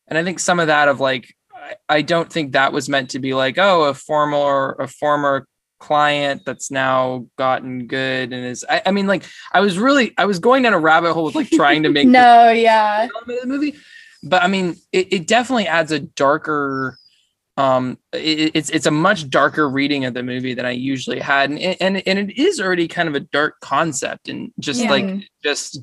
[0.07, 3.11] and I think some of that of like I, I don't think that was meant
[3.11, 5.47] to be like oh a former a former
[5.81, 10.25] client that's now gotten good and is I, I mean like I was really I
[10.27, 13.09] was going down a rabbit hole with like trying to make No, yeah.
[13.14, 13.75] element of the movie
[14.25, 16.99] but i mean it, it definitely adds a darker
[17.59, 21.51] um it, it's it's a much darker reading of the movie than i usually had
[21.51, 24.90] and and, and it is already kind of a dark concept and just Yeah.
[24.90, 25.09] like
[25.42, 25.81] just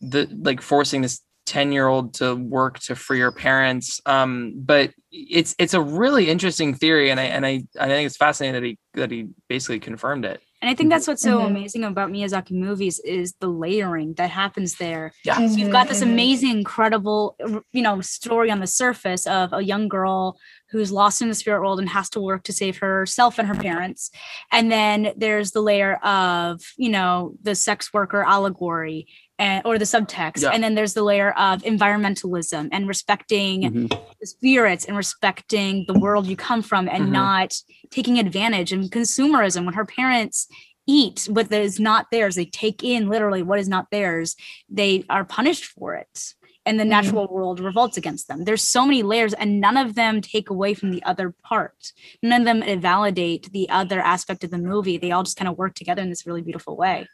[0.00, 4.92] the like forcing this 10 year old to work to free her parents um but
[5.12, 8.66] it's it's a really interesting theory and i and i i think it's fascinating that
[8.66, 11.46] he that he basically confirmed it And I think that's what's so Mhm.
[11.52, 15.12] amazing about Miyazaki movies is the layering that happens there.
[15.24, 16.12] yeah So you've got this Mhm, mhm.
[16.12, 17.36] amazing, incredible,
[17.76, 20.36] you know, story on the surface of a young girl
[20.70, 23.54] who's lost in the spirit world and has to work to save herself and her
[23.54, 24.10] parents.
[24.52, 29.06] And then there's the layer of, you know, the sex worker allegory
[29.38, 30.42] and or the subtext.
[30.42, 30.50] Yeah.
[30.50, 34.00] And then there's the layer of environmentalism and respecting Mhm.
[34.20, 37.10] the spirits and respecting the world you come from and Mhm.
[37.12, 37.54] not
[37.90, 40.48] taking advantage and consumerism when her parents
[40.90, 44.34] eat what is not theirs they take in literally what is not theirs
[44.70, 46.34] they are punished for it
[46.66, 46.88] and the Mhm.
[46.88, 48.44] natural world revolts against them.
[48.44, 51.92] There's so many layers and none of them take away from the other part.
[52.22, 54.98] None of them validate the other aspect of the movie.
[54.98, 57.08] They all just kind of work together in this really beautiful way.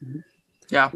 [0.70, 0.90] Yeah.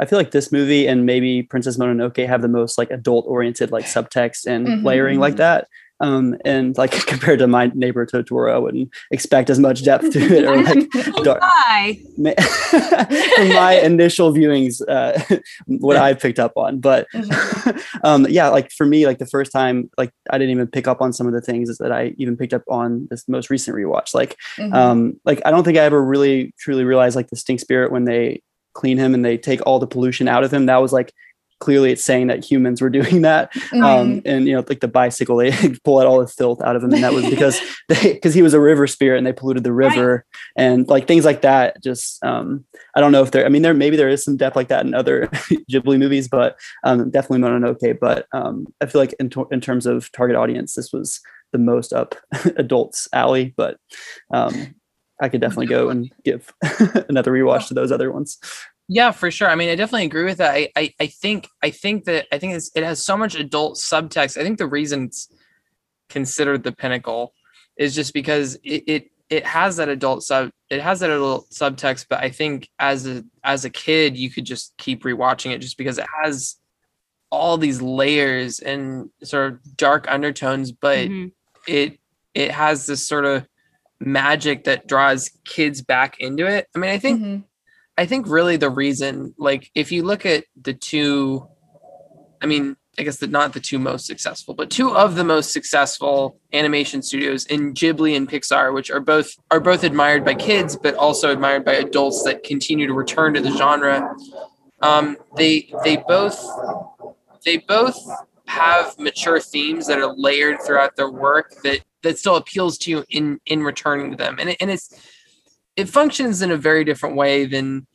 [0.00, 3.72] I feel like this movie and maybe Princess Mononoke have the most like adult oriented
[3.72, 5.66] like subtext and Mhm, layering like that.
[6.00, 10.20] Um, and like compared to my neighbor Totoro, I wouldn't expect as much depth to
[10.20, 11.42] it or like dark.
[13.36, 15.18] From my initial viewings, uh,
[15.66, 16.78] what I picked up on.
[16.80, 17.06] But
[18.04, 21.00] um, yeah, like for me, like the first time, like I didn't even pick up
[21.00, 24.14] on some of the things that I even picked up on this most recent rewatch.
[24.14, 24.74] Like, Mhm.
[24.74, 28.04] um, like I don't think I ever really truly realized like the stink spirit when
[28.04, 28.42] they
[28.74, 30.66] clean him and they take all the pollution out of him.
[30.66, 31.12] That was like
[31.60, 33.82] clearly it's saying that humans were doing that Mm-hmm.
[33.84, 35.50] um and you know like the bicycle they
[35.84, 38.42] pull out all the filth out of him and that was because they because he
[38.42, 40.24] was a river spirit and they polluted the river
[40.56, 43.74] and like things like that just um i don't know if there i mean there
[43.74, 45.26] maybe there is some depth like that in other
[45.70, 49.86] ghibli movies but um definitely mononoke but um i feel like in, to- in terms
[49.86, 51.20] of target audience this was
[51.52, 52.14] the most up
[52.56, 53.78] adults alley but
[54.32, 54.74] um
[55.20, 56.52] i could definitely go and give
[57.08, 58.38] another rewatch to those other ones
[58.88, 59.48] Yeah, for sure.
[59.50, 60.54] I mean, I definitely agree with that.
[60.54, 63.76] I, I, I think, I think that I think it's, it has so much adult
[63.76, 64.38] subtext.
[64.38, 65.28] I think the reason it's
[66.08, 67.34] considered the pinnacle
[67.76, 72.06] is just because it, it, it has that adult sub, it has that adult subtext.
[72.08, 75.76] But I think as a, as a kid, you could just keep rewatching it just
[75.76, 76.56] because it has
[77.30, 80.72] all these layers and sort of dark undertones.
[80.72, 81.32] But Mhm.
[81.66, 81.98] it,
[82.32, 83.46] it has this sort of
[84.00, 86.68] magic that draws kids back into it.
[86.74, 87.44] I mean, I think Mhm.
[87.98, 91.48] I think really the reason, like, if you look at the two,
[92.40, 95.52] I mean, I guess the, not the two most successful, but two of the most
[95.52, 100.76] successful animation studios in Ghibli and Pixar, which are both are both admired by kids,
[100.76, 104.14] but also admired by adults that continue to return to the genre.
[104.80, 106.40] Um, they they both
[107.44, 107.98] they both
[108.46, 113.04] have mature themes that are layered throughout their work that that still appeals to you
[113.10, 114.92] in in returning to them, and it, and it's
[115.78, 117.86] it functions in a very different way than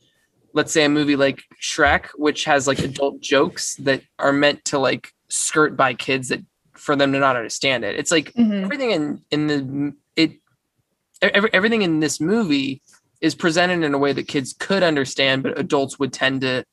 [0.54, 4.78] let's say a movie like Shrek, which has like adult jokes that are meant to
[4.78, 6.40] like skirt by kids that
[6.72, 7.96] for them to not understand it.
[7.96, 8.64] It's like Mhm.
[8.64, 10.32] everything in in the it
[11.20, 12.80] every, everything in this movie
[13.20, 16.64] is presented in a way that kids could understand, but adults would tend to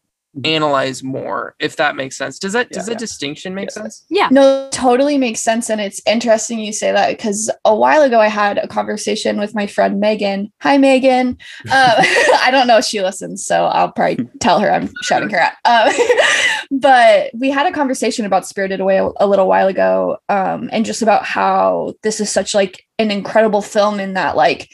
[0.46, 2.40] analyze more, if that makes sense.
[2.40, 4.06] Does that does Yeah, that distinction make sense?
[4.10, 4.30] Yeah.
[4.32, 5.70] No, totally makes sense.
[5.70, 9.54] And it's interesting you say that because a while ago I had a conversation with
[9.54, 10.52] my friend Megan.
[10.62, 11.38] Hi, Megan.
[11.72, 11.96] Uh,
[12.42, 15.54] I don't know if she listens, so I'll probably tell her I'm shouting her out.
[15.64, 15.94] Um,
[16.72, 20.86] but we had a conversation about Spirited Away a, a little while ago um, and
[20.86, 24.70] just about how this is such like an incredible film in that like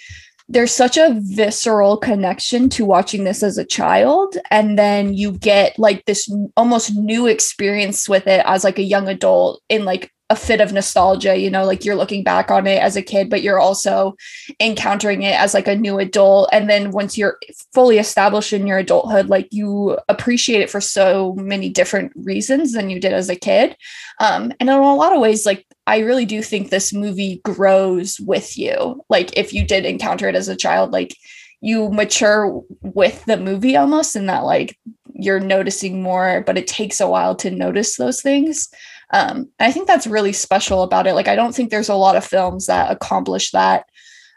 [0.50, 5.78] there's such a visceral connection to watching this as a child and then you get
[5.78, 10.36] like this almost new experience with it as like a young adult in like a
[10.36, 13.42] fit of nostalgia, you know, like you're looking back on it as a kid, but
[13.42, 14.16] you're also
[14.60, 16.50] encountering it as like a new adult.
[16.52, 17.38] And then once you're
[17.74, 22.90] fully established in your adulthood, like you appreciate it for so many different reasons than
[22.90, 23.78] you did as a kid.
[24.20, 28.20] Um, and in a lot of ways, like I really do think this movie grows
[28.20, 29.04] with you.
[29.10, 31.16] Like if you did encounter it as a child, like
[31.62, 34.78] you mature with the movie almost in that like
[35.14, 38.70] you're noticing more, but it takes a while to notice those things.
[39.12, 41.14] Um, I think that's really special about it.
[41.14, 43.86] Like, I don't think there's a lot of films that accomplish that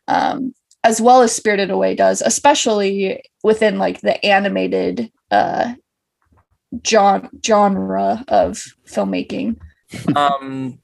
[0.06, 0.54] um,
[0.84, 5.74] as well as Spirited Away does, especially within like the animated uh,
[6.86, 9.56] genre genre of filmmaking.
[10.14, 10.78] Um,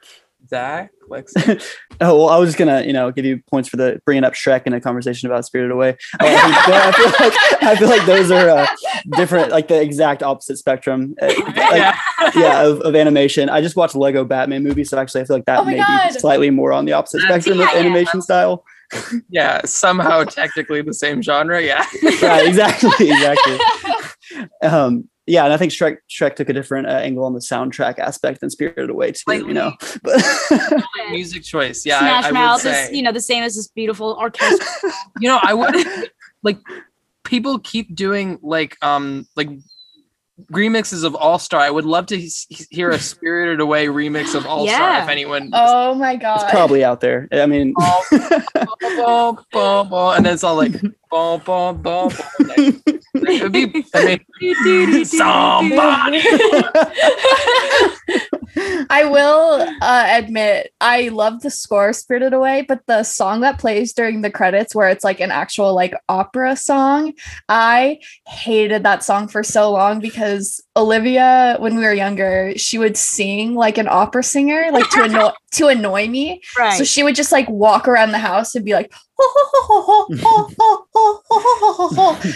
[0.48, 1.62] Zach, Lexi.
[1.98, 4.34] Oh well, I was just gonna, you know, give you points for the bringing up
[4.34, 5.96] Shrek in a conversation about Spirited Away.
[6.20, 8.66] Uh, I, feel like, I feel like those are uh,
[9.12, 11.14] different, like the exact opposite spectrum.
[11.22, 11.98] uh, like, yeah.
[12.34, 13.48] yeah, of, of animation.
[13.48, 16.08] I just watched Lego Batman movie, so actually, I feel like that Oh may God.
[16.12, 17.86] be slightly more on the opposite That's- spectrum of yeah, yeah.
[17.86, 18.62] animation style.
[19.30, 21.62] yeah, somehow technically the same genre.
[21.62, 21.82] Yeah.
[22.22, 23.58] right, exactly, exactly.
[24.60, 27.98] Um, yeah, and I think Shrek Shrek took a different uh, angle on the soundtrack
[27.98, 29.22] aspect than Spirited Away too.
[29.46, 30.22] You know, but
[31.10, 31.84] Music choice.
[31.84, 31.98] Yeah.
[31.98, 32.84] Smash I, I would Mouth say.
[32.84, 34.90] is, you know, the same as this beautiful orchestra.
[35.20, 36.10] you know, I would
[36.42, 36.58] like
[37.24, 39.48] people keep doing like um like
[40.52, 41.60] remixes of All Star.
[41.60, 45.02] I would love to s- hear a Spirited Away remix of All Star Yeah.
[45.02, 45.50] if anyone.
[45.54, 46.42] Oh my god.
[46.42, 47.26] it's probably out there.
[47.32, 47.74] I mean,
[48.12, 50.74] and then it's all like
[52.38, 56.22] Like, it be I somebody.
[58.90, 63.92] I will uh, admit I love the score Spirited Away, but the song that plays
[63.92, 67.12] during the credits, where it's like an actual like opera song,
[67.48, 72.96] I hated that song for so long because Olivia, when we were younger, she would
[72.96, 76.42] sing like an opera singer, like to annoy to annoy me.
[76.58, 76.76] right.
[76.76, 78.92] So she would just like walk around the house and be like,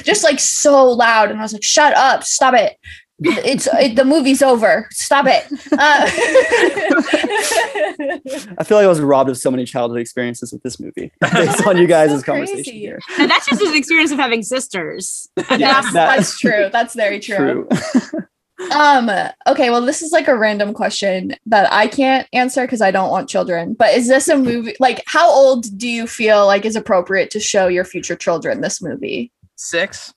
[0.05, 1.31] just like so loud.
[1.31, 2.77] And I was like, shut up, stop it.
[3.23, 4.89] It's it, the movie's over.
[4.93, 5.45] Stop it.
[5.73, 5.77] Uh,
[8.59, 11.67] I feel like I was robbed of so many childhood experiences with this movie based
[11.67, 12.79] on you guys' So conversation crazy.
[12.79, 12.99] here.
[13.19, 15.29] and that's just an experience of having sisters.
[15.51, 16.71] And Yeah, that's, That's true.
[16.73, 17.69] That's very true.
[17.69, 18.21] True.
[18.75, 19.11] Um,
[19.47, 23.11] okay, well, this is like a random question that I can't answer because I don't
[23.11, 23.75] want children.
[23.75, 27.41] But is this a movie like how old do you feel like is appropriate to
[27.41, 29.33] show your future children this movie?
[29.57, 30.13] Six.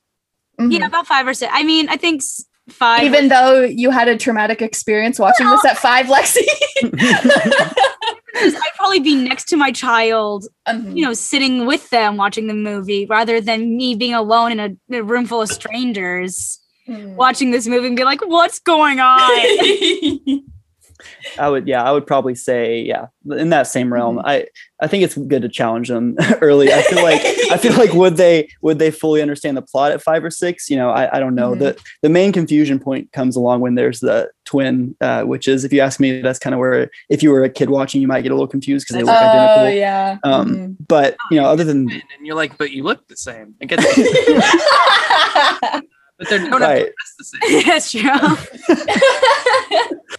[0.60, 0.72] Mhm.
[0.72, 1.52] yeah, about five or six.
[1.54, 2.22] I mean, I think
[2.70, 3.04] five.
[3.04, 6.46] Even though you had a traumatic experience watching this at five, Lexi.
[8.36, 12.54] I'd probably be next to my child, Um, you know, sitting with them watching the
[12.54, 17.16] movie rather than me being alone in a, in a room full of strangers mm.
[17.16, 19.20] watching this movie and be like, what's going on?
[21.38, 24.18] I would, yeah, I would probably say, yeah, in that same realm.
[24.18, 24.28] Mm-hmm.
[24.28, 24.46] I,
[24.80, 26.72] I think it's good to challenge them early.
[26.72, 27.20] I feel like,
[27.52, 30.70] I feel like would they, would they fully understand the plot at five or six?
[30.70, 31.56] You know, I, I don't know.
[31.56, 31.60] Mhm.
[31.60, 35.74] The, the main confusion point comes along when there's the twin, uh, which is, if
[35.74, 38.22] you ask me, that's kind of where, if you were a kid watching, you might
[38.22, 39.78] get a little confused because they look Oh identical.
[39.78, 40.18] yeah.
[40.24, 40.76] Um, Mhm.
[40.88, 43.56] But you know, other than And you're like, but you look the same.
[43.62, 45.84] I get that.
[46.24, 46.86] but they don't have Right.
[46.86, 47.64] to dress the same.
[47.68, 48.10] That's true.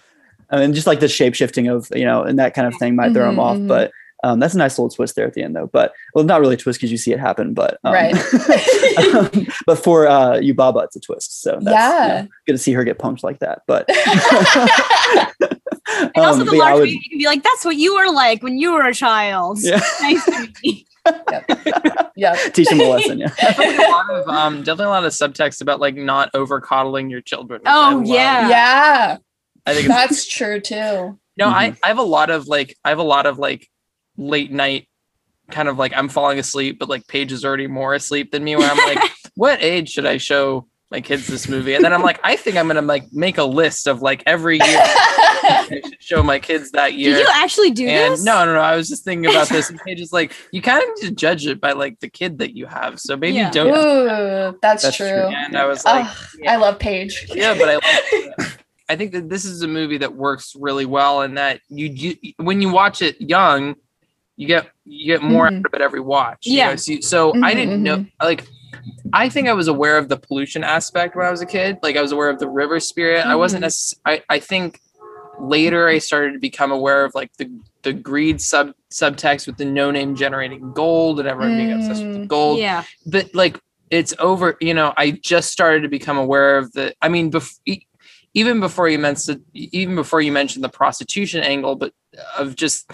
[0.50, 2.94] I mean, just like the shape shifting of you know, and that kind of thing
[2.96, 3.56] might throw them Mhm, off.
[3.56, 3.68] mhm.
[3.68, 3.90] But
[4.22, 5.66] um, that's a nice little twist there at the end, though.
[5.66, 8.14] But well, not really a twist because you see it happen, but um, Right.
[9.14, 11.42] um, but for uh, Yubaba, it's a twist.
[11.42, 12.16] So that's, Yeah.
[12.18, 13.62] you know, good to see her get punched like that.
[13.66, 13.86] But
[16.16, 17.94] And also um, the but yeah, large would- baby can be like, that's what you
[17.94, 19.58] were like when you were a child.
[19.60, 19.80] Yeah.
[20.00, 20.26] Nice
[21.06, 21.92] to meet you.
[22.16, 22.34] yeah.
[22.52, 23.18] teach them a lesson.
[23.18, 23.28] Yeah.
[23.28, 27.10] Definitely a lot of um, definitely a lot of subtext about like not over coddling
[27.10, 27.60] your children.
[27.66, 28.48] Oh, I yeah.
[28.48, 29.16] Yeah.
[29.66, 31.18] I think That's true too.
[31.36, 31.84] No, I, Mm-hmm.
[31.84, 33.68] I have a lot of like I have a lot of like
[34.16, 34.88] late night
[35.50, 38.56] kind of like I'm falling asleep, but like Paige is already more asleep than me.
[38.56, 41.74] Where I'm like, what age should I show my kids this movie?
[41.74, 44.58] And then I'm like, I think I'm gonna like make a list of like every
[44.58, 44.78] year
[45.46, 47.14] I should show my kids that year.
[47.14, 48.24] Did you actually do and this?
[48.24, 48.60] no, no, no.
[48.60, 51.14] I was just thinking about this, and Paige is like, you kind of need to
[51.14, 53.00] judge it by like the kid that you have.
[53.00, 53.50] So maybe Yeah.
[53.50, 53.68] don't.
[53.68, 55.10] Ooh, that's, That's true.
[55.10, 55.22] true.
[55.26, 56.16] And I was like, Ugh,
[56.48, 57.26] I love Paige.
[57.34, 58.58] yeah, but I like
[58.88, 62.32] I think that this is a movie that works really well and that you, you
[62.36, 63.76] when you watch it young,
[64.36, 65.58] you get you get more Mhm.
[65.60, 66.40] out of it every watch.
[66.46, 66.70] you Yeah.
[66.70, 66.76] know?
[66.76, 68.44] So, so I Mhm, didn't know like
[69.12, 71.78] I think I was aware of the pollution aspect when I was a kid.
[71.82, 73.24] Like I was aware of the river spirit.
[73.26, 73.68] I wasn't Mhm.
[73.68, 74.80] necess- I, I think
[75.40, 77.50] later I started to become aware of like the
[77.82, 82.14] the greed sub subtext with the no name generating gold and everyone being obsessed with
[82.14, 82.84] the Mm, gold Yeah.
[83.04, 83.60] but like
[83.90, 87.58] it's over you know i just started to become aware of the i mean bef-
[88.32, 91.92] even before you mentioned even before you mentioned the prostitution angle but
[92.38, 92.90] of just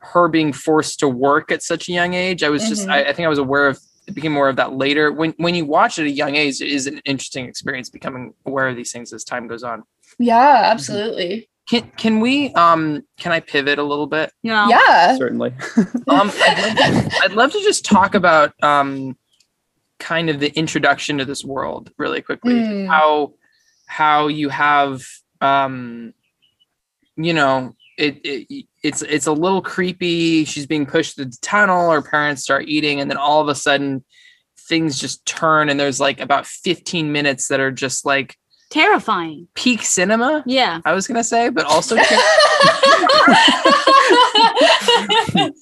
[0.00, 2.44] her being forced to work at such a young age.
[2.44, 2.92] I was just Mhm.
[2.92, 3.80] I, I think I was aware of
[4.14, 5.12] became more of that later.
[5.12, 8.68] When when you watch at a young age, it is an interesting experience becoming aware
[8.68, 9.84] of these things as time goes on.
[10.18, 11.48] Yeah, absolutely.
[11.68, 14.32] Can can we um can I pivot a little bit?
[14.42, 14.68] No.
[14.68, 15.16] Yeah.
[15.16, 15.54] Certainly.
[16.08, 19.16] Um I'd love, to, I'd love to just talk about um
[19.98, 22.54] kind of the introduction to this world really quickly.
[22.54, 22.86] Mm.
[22.86, 23.34] How
[23.86, 25.02] how you have
[25.40, 26.14] um
[27.16, 30.44] you know it, it it's it's a little creepy.
[30.44, 33.54] She's being pushed to the tunnel, her parents start eating, and then all of a
[33.54, 34.04] sudden
[34.68, 38.36] things just turn and there's like about 15 minutes that are just like
[38.70, 39.48] Terrifying.
[39.54, 40.42] peak cinema.
[40.46, 40.80] Yeah.
[40.84, 41.96] I was gonna say, but also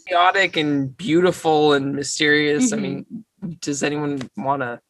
[0.06, 2.72] chaotic and beautiful and mysterious.
[2.72, 2.80] I Mhm.
[2.82, 3.24] mean,
[3.60, 4.80] does anyone want to?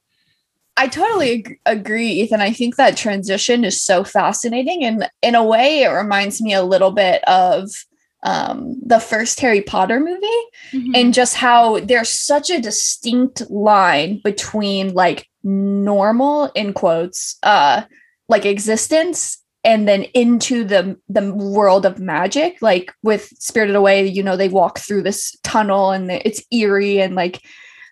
[0.77, 2.41] I totally ag- agree, Ethan.
[2.41, 4.85] I think that transition is so fascinating.
[4.85, 7.71] And in a way, it reminds me a little bit of
[8.23, 10.27] um, the first Harry Potter movie
[10.73, 10.93] Mm-hmm.
[10.97, 17.83] and just how there's such a distinct line between like normal, in quotes, uh,
[18.29, 24.23] like existence and then into the the world of magic like with spirited away you
[24.23, 27.43] know they walk through this tunnel and it's eerie and like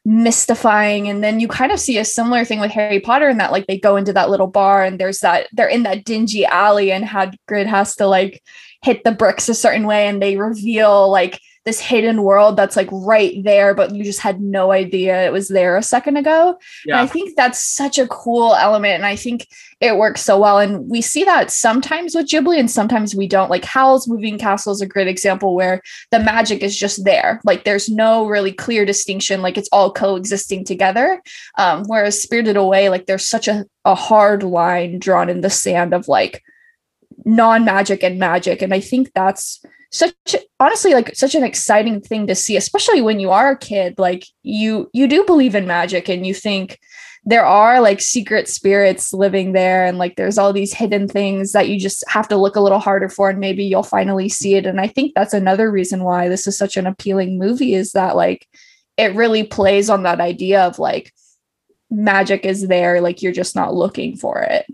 [0.05, 1.09] mystifying.
[1.09, 3.67] And then you kind of see a similar thing with harry potter in that like
[3.67, 7.05] they go into that little bar and there's that they're in that dingy alley and
[7.05, 8.43] hagrid has to like
[8.83, 12.89] hit the bricks a certain way and they reveal like this hidden world that's like
[12.93, 17.05] right there but you just had no idea it was there a second ago and
[17.05, 18.95] I think that's such a cool element.
[18.95, 19.47] And I think
[19.81, 20.59] it works so well.
[20.59, 23.51] And we see that sometimes with Ghibli and sometimes we don't.
[23.51, 27.41] Like Howl's Moving Castle is a great example where the magic is just there.
[27.45, 29.43] Like there's no really clear distinction.
[29.43, 31.23] Like it's all coexisting together.
[31.59, 35.93] Um, whereas Spirited Away, like there's such a, a hard line drawn in the sand
[35.93, 36.43] of like
[37.25, 38.63] non-magic and magic.
[38.63, 39.63] And I think that's
[39.95, 43.95] such honestly like such an exciting thing to see especially when you are a kid
[43.97, 46.81] like you you do believe in magic and you think
[47.25, 51.69] there are like secret spirits living there and like there's all these hidden things that
[51.69, 54.67] you just have to look a little harder for and maybe you'll finally see it.
[54.67, 58.17] And i think that's another reason why this is such an appealing movie is that
[58.17, 58.49] like
[58.97, 61.15] it really plays on that idea of like
[61.89, 64.67] magic is there like you're just not looking for it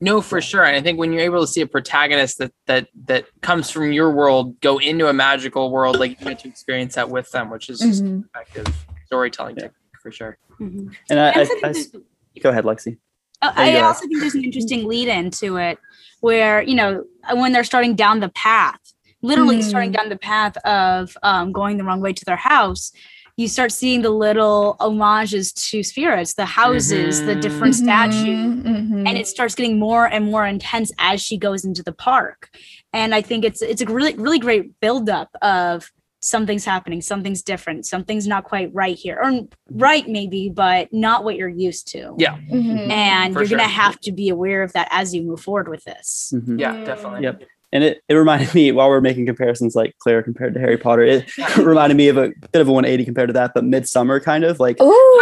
[0.00, 0.64] No, for sure.
[0.64, 3.92] And I think when you're able to see a protagonist that that that comes from
[3.92, 7.50] your world go into a magical world, like you get to experience that with them,
[7.50, 8.24] which is just Mhm.
[8.32, 8.66] effective
[9.06, 10.38] storytelling technique for sure.
[10.60, 10.94] Mhm.
[11.10, 12.98] And I, I I, I- go ahead, Lexi.
[13.42, 13.86] There you I go.
[13.86, 15.78] also think there's an interesting lead into it
[16.20, 18.80] where, you know, when they're starting down the path,
[19.22, 19.96] literally starting Mm.
[19.96, 22.92] down the path of um, going the wrong way to their house,
[23.38, 28.24] you start seeing the little homages to spirits, the houses, the different statues.
[28.26, 29.08] Mhm, mhm.
[29.08, 32.50] And it starts getting more and more intense as she goes into the park.
[32.92, 37.86] And I think it's it's a really, really great buildup of something's happening, something's different,
[37.86, 39.16] something's not quite right here.
[39.22, 39.30] Or
[39.70, 42.36] right maybe, but not what you're used to Yeah.
[42.52, 42.90] Mhm.
[42.90, 45.84] and For you're gonna have to be aware of that as you move forward with
[45.84, 46.32] this.
[46.34, 46.58] Mhm.
[46.58, 47.22] Yeah, definitely.
[47.22, 47.44] Yep.
[47.72, 51.02] And it, it reminded me while we're making comparisons like Claire compared to Harry Potter,
[51.02, 54.44] it reminded me of a bit of a 180 compared to that, but Midsummer kind
[54.44, 55.20] of like Ooh,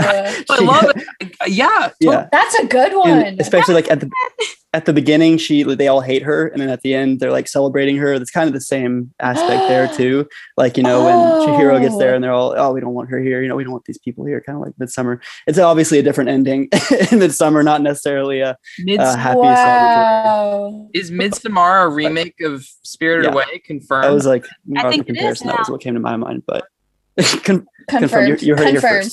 [0.00, 1.06] I love it.
[1.46, 1.90] Yeah.
[2.00, 2.28] yeah.
[2.32, 3.10] that's a good one.
[3.10, 4.10] And especially like at the
[4.76, 7.48] at the beginning, she they all hate her, and then at the end they're like
[7.48, 8.18] celebrating her.
[8.18, 10.28] That's kind of the same aspect there too.
[10.58, 12.14] Like you know when Chihiro gets there Oh.
[12.16, 13.96] and they're all oh we don't want her here, you know we don't want these
[13.98, 14.42] people here.
[14.42, 15.20] Kind of like Midsummer.
[15.46, 16.68] It's obviously a different ending
[17.10, 20.88] in Midsummer, not necessarily a, Mids- a happy wow.
[20.92, 23.32] is midsummer a remake of Spirited Yeah.
[23.32, 23.58] Away?
[23.64, 24.04] Confirmed.
[24.04, 25.46] That was like I more of a think it is comparison.
[25.48, 26.66] That was what came to my mind, but.
[27.44, 28.26] con- confirm.
[28.26, 28.42] Confirmed.
[28.42, 29.12] You, you heard it here Confirmed.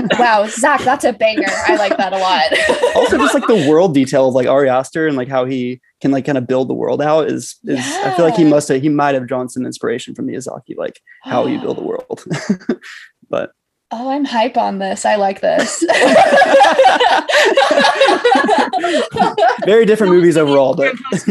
[0.00, 0.18] first.
[0.18, 1.46] wow, Zach, that's a banger.
[1.66, 2.94] I like that a lot.
[2.96, 6.10] also just like the world detail of like Ari Aster and like how he can
[6.10, 8.80] like kind of build the world out is is I feel like he must have
[8.82, 12.24] he might have drawn some inspiration from Miyazaki like how you build a world.
[13.28, 13.50] but
[13.96, 15.04] Oh, I'm hype on this.
[15.04, 15.84] I like this.
[19.64, 21.28] very different movies overall, but this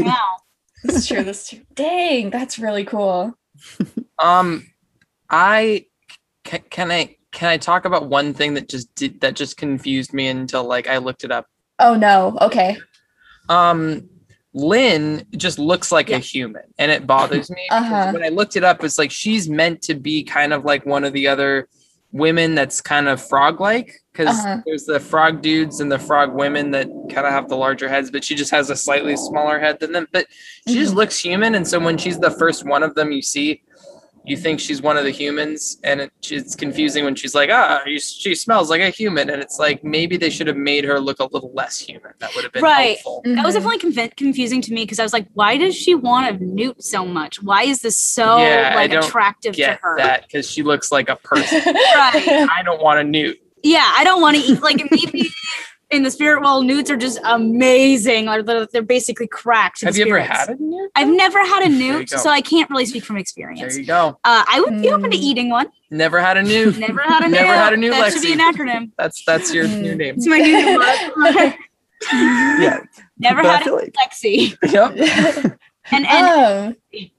[0.97, 1.23] is true.
[1.23, 1.65] This is true.
[1.75, 3.37] Dang, that's really cool.
[4.19, 4.65] Um,
[5.29, 5.87] I
[6.43, 10.13] can, can I can I talk about one thing that just did that just confused
[10.13, 11.47] me until like I looked it up.
[11.79, 12.37] Oh no.
[12.41, 12.77] Okay.
[13.49, 14.09] Um,
[14.53, 18.11] Lin just looks like a human, and it bothers me Uh-huh.
[18.11, 21.03] when I looked it up, it's like she's meant to be kind of like one
[21.03, 21.67] of the other
[22.11, 24.61] women that's kind of frog-like because Uh-huh.
[24.67, 28.11] there's the frog dudes and the frog women that kind of have the larger heads,
[28.11, 30.07] but she just has a slightly smaller head than them.
[30.11, 30.27] But
[30.67, 30.97] she just Mhm.
[30.97, 33.63] looks human, and so when she's the first one of them you see,
[34.25, 37.81] you think she's one of the humans, and it, it's confusing when she's like, ah,
[37.85, 40.99] you, she smells like a human, and it's like maybe they should have made her
[40.99, 42.13] look a little less human.
[42.19, 42.97] That would have been Right.
[43.03, 43.21] helpful.
[43.25, 46.39] That was definitely conf- confusing to me because I was like, why does she want
[46.39, 47.43] to Newt so much?
[47.43, 49.97] Why is this so Yeah, I like don't attractive to Get her?
[49.97, 51.59] that because she looks like a person.
[51.65, 52.47] Right.
[52.49, 53.39] I don't want a newt.
[53.65, 55.29] Yeah, I don't want to eat like maybe
[55.95, 58.27] in the spirit world, newts are just amazing.
[58.27, 59.81] Or they're, they're basically cracked.
[59.81, 60.91] Have you ever had a newt?
[60.95, 63.73] I've never had a There you newt, so I can't really speak from experience.
[63.73, 64.19] There you go.
[64.23, 65.21] Uh, I would be open to Mm.
[65.21, 65.67] eating one.
[65.91, 66.77] Never had a newt.
[66.79, 67.55] Never had a Never newt.
[67.55, 68.91] had a newt, That should be an acronym.
[68.97, 69.81] That's that's your Mm.
[69.81, 70.15] new name.
[70.17, 71.55] It's my new word.
[72.11, 72.79] Yeah.
[73.17, 74.57] Never But had a like Lexi.
[74.69, 75.57] Yep.
[75.91, 77.11] And and um,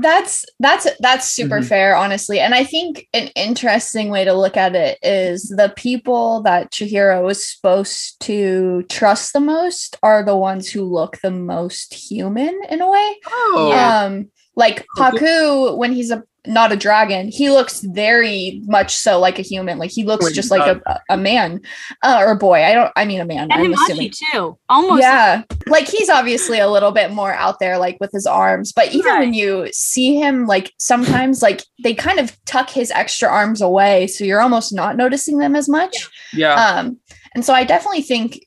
[0.00, 1.68] that's that's that's super Mhm.
[1.68, 2.38] fair honestly.
[2.40, 7.30] And i think an interesting way to look at it is the people that chihiro
[7.30, 12.80] is supposed to trust the most are the ones who look the most human in
[12.80, 13.16] a way.
[13.26, 19.20] Oh, um like haku when he's a not a dragon he looks very much so
[19.20, 19.78] like a human.
[19.78, 21.60] Like he looks Wait, just like a, a man.
[22.02, 22.64] Uh, or a boy.
[22.64, 24.12] I don't i mean a man and i'm assuming.
[24.32, 24.58] too.
[24.68, 25.02] Almost.
[25.02, 25.42] yeah.
[25.66, 28.72] Like he's obviously a little bit more out there like with his arms.
[28.72, 33.28] But even when you see him like sometimes like they kind of tuck his extra
[33.28, 36.08] arms away so you're almost not noticing them as much.
[36.32, 36.54] Yeah.
[36.54, 36.98] um
[37.34, 38.40] and so i definitely think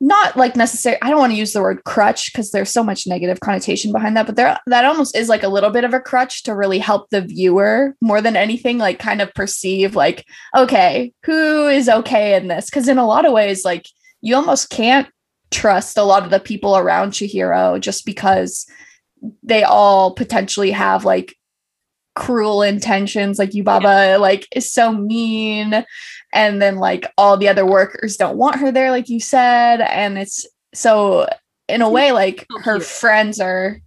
[0.00, 3.06] not like necessary i don't want to use the word crutch because there's so much
[3.06, 6.00] negative connotation behind that but there that almost is like a little bit of a
[6.00, 10.24] crutch to really help the viewer more than anything like kind of perceive like
[10.56, 12.66] okay who is okay in this?
[12.66, 13.88] Because in a lot of ways like
[14.20, 15.08] you almost can't
[15.50, 18.66] trust a lot of the people around Chihiro just because
[19.42, 21.36] they all potentially have like
[22.14, 25.84] cruel intentions like Yubaba like is so mean
[26.34, 30.18] and then like all the other workers don't want her there like you said and
[30.18, 31.26] it's so
[31.68, 33.80] in a way like her friends are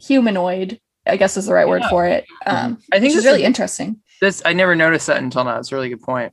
[0.00, 3.42] humanoid I guess is the right word for it um I think which is really
[3.42, 5.58] is- interesting This I never noticed that until now.
[5.58, 6.32] It's a really good point.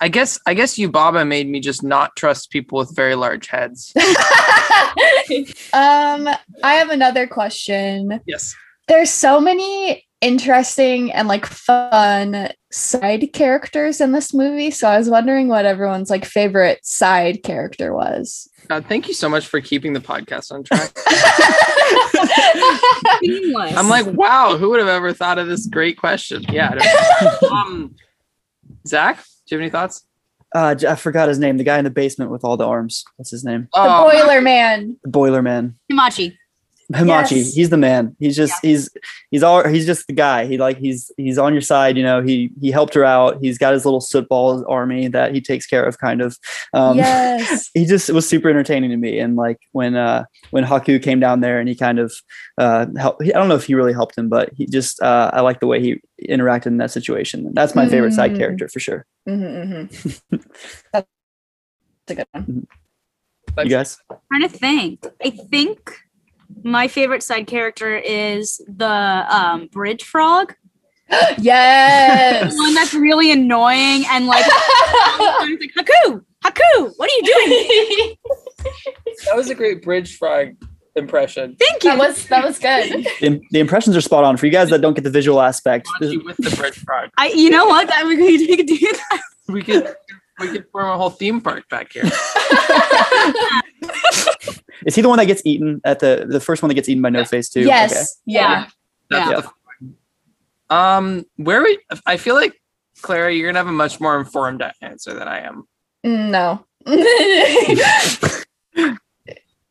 [0.00, 3.92] I guess I guess Yubaba made me just not trust people with very large heads.
[5.72, 6.28] um
[6.62, 8.54] I have another question yes.
[8.88, 15.10] there's so many interesting and like fun side characters in this movie so i was
[15.10, 19.92] wondering what everyone's like favorite side character was Uh, thank you so much for keeping
[19.92, 20.92] the podcast on track.
[23.76, 26.42] I'm like, wow, who would have ever thought of this great question?
[26.48, 26.74] Yeah.
[27.50, 27.94] Um,
[28.86, 29.22] Zach, do
[29.54, 30.04] you have any thoughts?
[30.54, 31.56] Uh, j- I forgot his name.
[31.58, 33.04] The guy in the basement with all the arms.
[33.16, 33.68] What's his name?
[33.72, 35.76] the Oh, boiler man The Boiler Man.
[35.88, 36.38] Himachi.
[36.94, 37.36] Himachi.
[37.36, 37.54] Yes.
[37.54, 38.16] He's the man.
[38.18, 38.90] He's just he's
[39.30, 40.46] he's all he's just the guy.
[40.46, 41.96] He like he's he's on your side.
[41.96, 43.38] You know he he helped her out.
[43.40, 45.98] He's got his little sootball army that he takes care of.
[45.98, 46.36] Kind of.
[46.74, 50.64] Um, yes he just it was super entertaining to me and like when uh when
[50.64, 52.12] haku came down there and he kind of
[52.58, 55.40] uh helped i don't know if he really helped him but he just uh i
[55.40, 58.38] like the way he interacted in that situation that's my favorite side Mm.
[58.38, 60.46] character for sure Mhm, mhm.
[60.92, 61.06] that's
[62.08, 62.66] a good one
[63.58, 63.98] you guys
[64.30, 65.04] trying to think.
[65.24, 65.92] I think
[66.62, 70.54] my favorite side character is the um, bridge frog.
[71.38, 77.22] yes The one that's really annoying and like, it's like Haku, Haku, what are you
[77.24, 78.16] doing?
[79.26, 80.50] that was a great bridge frog
[80.96, 81.56] impression.
[81.58, 81.90] Thank you.
[81.90, 84.80] that was that was good the, the impressions are spot on for you guys that
[84.80, 87.88] don't get the visual aspect this- With the bridge frog, I, you know what?
[87.88, 89.20] That we could, we could do that.
[89.48, 89.94] we could
[90.40, 92.04] we could form a whole theme park back here.
[94.86, 97.02] Is he the one that gets eaten at the the first one that gets eaten
[97.02, 98.66] by no face too yes yeah
[99.10, 99.40] That's Yeah.
[99.40, 99.50] the-
[100.74, 101.80] um, where we?
[102.06, 102.54] I feel like
[103.02, 105.66] Clara, you're gonna have a much more informed answer than I am.
[106.04, 106.64] no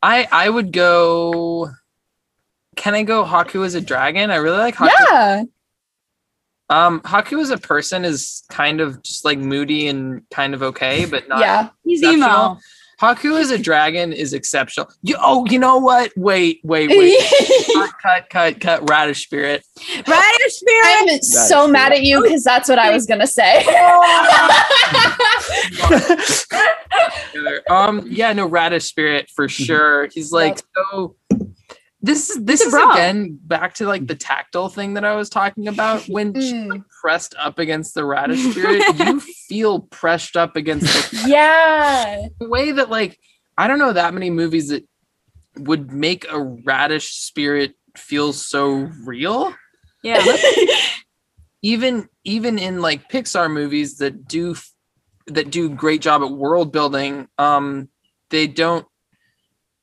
[0.02, 1.70] I I would go.
[2.76, 4.30] Can I go Haku as a dragon?
[4.30, 4.88] I really like Haku.
[5.10, 5.42] yeah
[6.70, 11.04] Um, Haku as a person is kind of just like moody and kind of okay,
[11.04, 11.40] but not.
[11.40, 12.28] yeah He's Exceptional.
[12.28, 12.58] emo.
[13.00, 14.90] Haku as a dragon is exceptional.
[15.02, 16.12] You, oh, you know what?
[16.16, 17.18] Wait, wait, wait.
[17.72, 18.90] cut, cut, cut, cut.
[18.90, 19.64] Radish spirit.
[20.06, 21.10] Radish spirit.
[21.12, 21.72] i'm so true.
[21.72, 23.64] mad at you because that's what i was gonna say
[27.70, 30.08] um, yeah, no, radish spirit for sure.
[30.12, 31.16] He's like so.
[32.02, 35.68] This is this is again back to like the tactile thing that I was talking
[35.68, 36.04] about.
[36.08, 36.68] When she's Mm.
[36.70, 42.48] like pressed up against the radish spirit, you feel pressed up against the yeah the
[42.48, 43.18] way that like
[43.58, 44.84] I don't know that many movies that
[45.56, 49.54] would make a radish spirit feel so real.
[50.02, 50.24] Yeah.
[51.62, 54.56] Even even in like Pixar movies that do
[55.26, 57.90] that do great job at world building, um,
[58.30, 58.86] they don't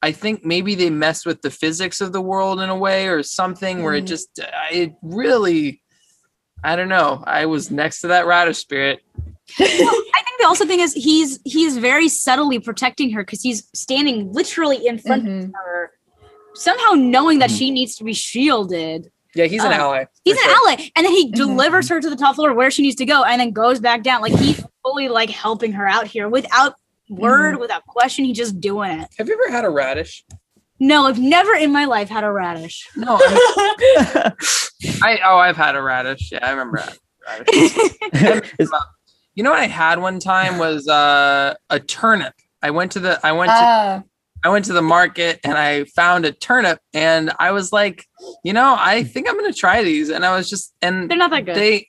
[0.01, 3.23] I think maybe they messed with the physics of the world in a way or
[3.23, 4.07] something where it Mhm.
[4.07, 4.39] just
[4.71, 5.81] it really
[6.63, 7.23] I don't know.
[7.27, 8.99] I was next to that radish spirit.
[9.59, 14.31] I think the also thing is he's he's very subtly protecting her because he's standing
[14.33, 15.45] literally in front Mhm.
[15.49, 15.91] of her,
[16.55, 19.11] somehow knowing that she needs to be shielded.
[19.35, 19.75] Yeah, he's an Oh.
[19.75, 20.05] ally.
[20.25, 21.35] He's for an ally, and then he Mhm.
[21.35, 24.01] delivers her to the top floor where she needs to go, and then goes back
[24.03, 24.21] down.
[24.21, 26.75] Like he's fully like helping her out here without
[27.09, 28.25] word, without question.
[28.25, 29.07] He's just doing it.
[29.17, 30.23] Have you ever had a radish?
[30.79, 32.87] No, I've never in my life had a radish.
[32.95, 33.19] No.
[33.19, 34.33] I,
[34.81, 36.31] mean, I oh, I've had a radish.
[36.31, 36.83] Yeah, I remember
[37.27, 38.41] radish.
[39.35, 42.33] You know what I had one time was uh, a turnip.
[42.63, 44.03] I went to the I went to Ah,
[44.43, 48.03] I went to the market and I found a turnip and I was like,
[48.43, 50.09] you know, I think I'm gonna try these.
[50.09, 51.55] And I was just and They're not that good.
[51.55, 51.87] they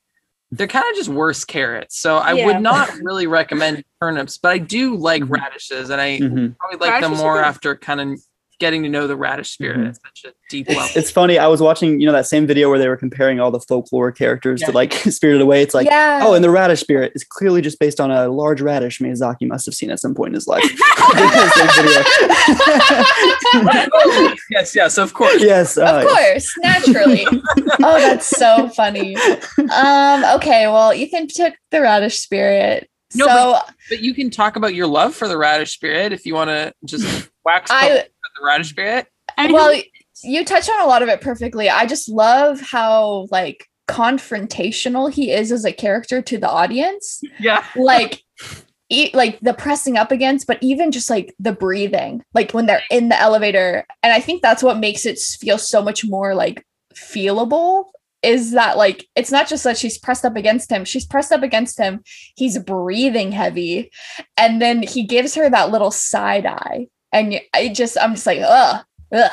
[0.51, 1.99] they're kind of just worse carrots.
[1.99, 2.47] So I Yeah.
[2.47, 5.31] would not really recommend turnips, but I do like Mhm.
[5.41, 6.57] radishes and I Mhm.
[6.59, 8.21] probably like them Radishes are more after kind of
[8.59, 9.89] getting to know the radish spirit Mhm.
[9.91, 10.85] at such a deep level.
[10.85, 11.39] It's, it's funny.
[11.39, 14.11] I was watching, you know, that same video where they were comparing all the folklore
[14.13, 14.69] characters Yeah.
[14.69, 15.63] to like Spirited Away.
[15.63, 16.21] It's like, yeah.
[16.23, 19.67] oh, and the radish spirit is clearly just based on a large radish Miyazaki must
[19.67, 20.65] have seen at some point in his life.
[24.51, 25.43] Yes, yes, of course.
[25.43, 27.27] yes, uh, of course, naturally.
[27.29, 29.17] oh, that's so funny.
[29.17, 32.89] Um, okay, well, Ethan took the radish spirit.
[33.15, 36.35] No, so But you can talk about your love for the radish spirit if you
[36.35, 38.07] want to just wax I
[38.39, 39.07] poetic with the radish spirit.
[39.37, 39.81] And well,
[40.23, 41.69] you touched on a lot of it perfectly.
[41.69, 47.21] I just love how like confrontational he is as a character to the audience.
[47.39, 47.65] Yeah.
[47.77, 48.23] Like
[48.89, 52.83] e- like the pressing up against, but even just like the breathing, like when they're
[52.91, 53.85] in the elevator.
[54.03, 56.65] And I think that's what makes it feel so much more like
[56.95, 57.87] feelable
[58.23, 61.43] is that like it's not just that she's pressed up against him she's pressed up
[61.43, 62.01] against him
[62.35, 63.91] he's breathing heavy
[64.37, 68.41] and then he gives her that little side eye and I just i'm just like
[68.43, 69.31] ugh, ugh.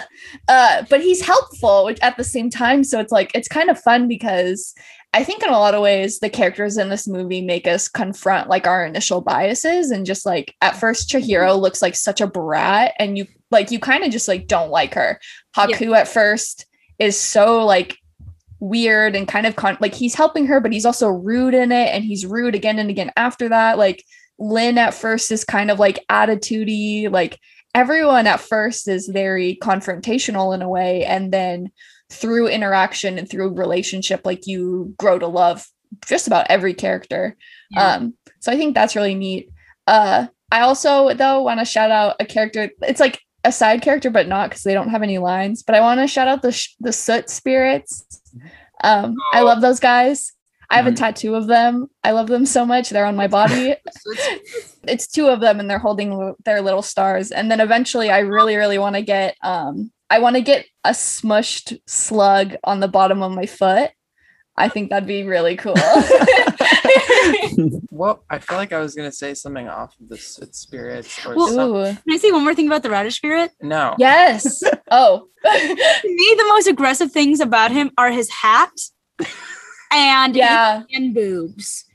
[0.47, 3.79] Uh, but he's helpful which at the same time so it's like it's kind of
[3.79, 4.73] fun because
[5.13, 8.49] i think in a lot of ways the characters in this movie make us confront
[8.49, 12.93] like our initial biases and just like at first chihiro looks like such a brat
[12.99, 15.19] and you like you kind of just like don't like her.
[15.55, 16.65] Haku at first
[16.99, 17.97] is so like
[18.59, 21.89] weird and kind of con- like he's helping her but he's also rude in it
[21.93, 23.77] and he's rude again and again after that.
[23.77, 24.03] Like
[24.37, 27.39] lin at first is kind of like attitudey like
[27.75, 31.69] everyone at first is very confrontational in a way and then
[32.09, 35.67] through interaction and through relationship like you grow to love
[36.07, 37.35] just about every character.
[37.71, 37.95] Yeah.
[37.95, 39.49] um so i think that's really neat.
[39.87, 44.09] Uh i also though want to shout out a character it's like a side character
[44.09, 46.51] but not because they don't have any lines but i want to shout out the
[46.51, 48.05] sh- the soot spirits.
[48.83, 50.34] Um i love those guys
[50.69, 51.87] i have a tattoo of them.
[52.03, 52.89] I love them so much.
[52.89, 53.75] They're on my body.
[54.87, 57.31] It's two of them and they're holding their little stars.
[57.31, 60.91] And then eventually i really really want to get um i want to get a
[60.91, 63.89] smushed slug on the bottom of my foot.
[64.57, 65.75] I think that'd be really cool.
[67.89, 71.35] Well, I feel like I was gonna say something off of this it's spirits or
[71.35, 71.95] Well- something.
[72.03, 73.51] Can I say one more thing about the radish spirit?
[73.61, 73.95] No.
[73.97, 74.61] yes.
[74.91, 75.27] Oh.
[75.43, 78.71] To me, the most aggressive things about him are his hat
[79.91, 81.85] and yeah his man boobs.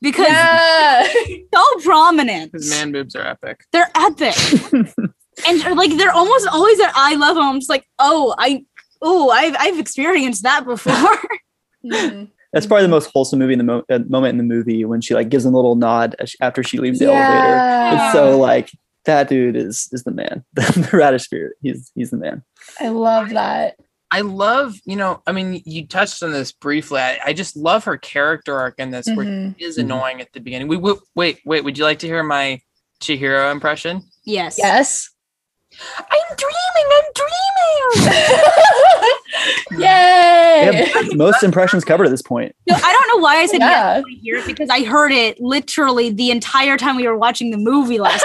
[0.00, 1.06] Because yeah
[1.54, 2.52] so prominent.
[2.52, 3.64] His man boobs are epic.
[3.72, 4.34] They're epic.
[5.46, 7.42] and like they're almost always at eye level.
[7.42, 8.64] I'm just like, oh, I
[9.02, 10.94] oh, I've I've experienced that before.
[11.84, 12.30] Mhm.
[12.52, 15.00] That's probably the most wholesome movie in the mo- uh, moment in the movie when
[15.00, 17.96] she like gives him a little nod as she- after she leaves the elevator.
[18.04, 18.70] It's so like
[19.04, 20.44] that dude is is the man.
[20.54, 21.52] the radish spirit.
[21.62, 22.42] He's he's the man.
[22.80, 23.76] i love that
[24.10, 27.00] I love, you know, I mean, you touched on this briefly.
[27.00, 29.54] I, I just love her character arc in this, where Mhm.
[29.58, 29.82] she is Mhm.
[29.82, 30.66] annoying at the beginning.
[30.68, 31.62] We, we wait, wait.
[31.64, 32.60] Would you like to hear my
[33.00, 34.02] Chihiro impression?
[34.24, 34.56] yes.
[34.58, 35.10] yes
[35.98, 36.90] I'm dreaming.
[36.96, 37.12] I'm
[38.08, 38.18] dreaming.
[39.78, 42.54] Yay have most impressions covered at this point.
[42.66, 44.02] No, I don't know why I said Yeah.
[44.22, 47.98] yes to because I heard it literally the entire time we were watching the movie
[47.98, 48.24] last.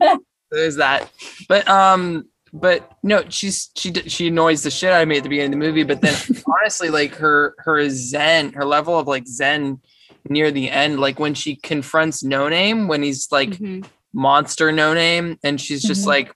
[0.50, 1.10] There's that.
[1.48, 5.28] But um, but no, she's she she annoys the shit out of me at the
[5.28, 5.82] beginning of the movie.
[5.84, 6.14] But then
[6.60, 9.80] honestly, like her her zen, her level of like zen
[10.28, 13.86] near the end, like when she confronts No Name when he's like Mhm.
[14.12, 16.08] monster No Name, and she's just Mhm.
[16.08, 16.34] like.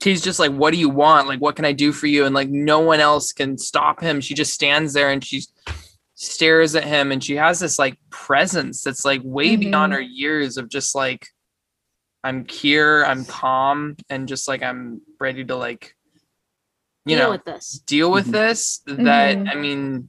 [0.00, 1.26] He's just like, what do you want?
[1.26, 2.26] Like, what can I do for you?
[2.26, 4.20] And like, no one else can stop him.
[4.20, 5.42] She just stands there and she
[6.14, 9.96] stares at him, and she has this like presence that's like way beyond Mhm.
[9.96, 11.26] her years of just like,
[12.26, 15.94] I'm here, I'm calm, and just like I'm ready to like,
[17.04, 17.78] you Deal know, with this.
[17.86, 18.32] deal with Mhm.
[18.32, 18.80] this.
[18.86, 19.48] That Mhm.
[19.48, 20.08] I mean,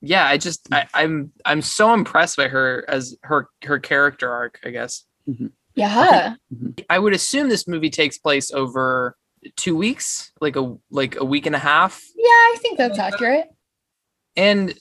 [0.00, 4.58] yeah, I just I, I'm I'm so impressed by her as her her character arc.
[4.64, 5.04] I guess.
[5.74, 6.34] Yeah.
[6.90, 9.16] I would assume this movie takes place over
[9.56, 12.02] two weeks, like a like a week and a half.
[12.16, 13.46] Yeah, I think that's accurate.
[14.36, 14.74] And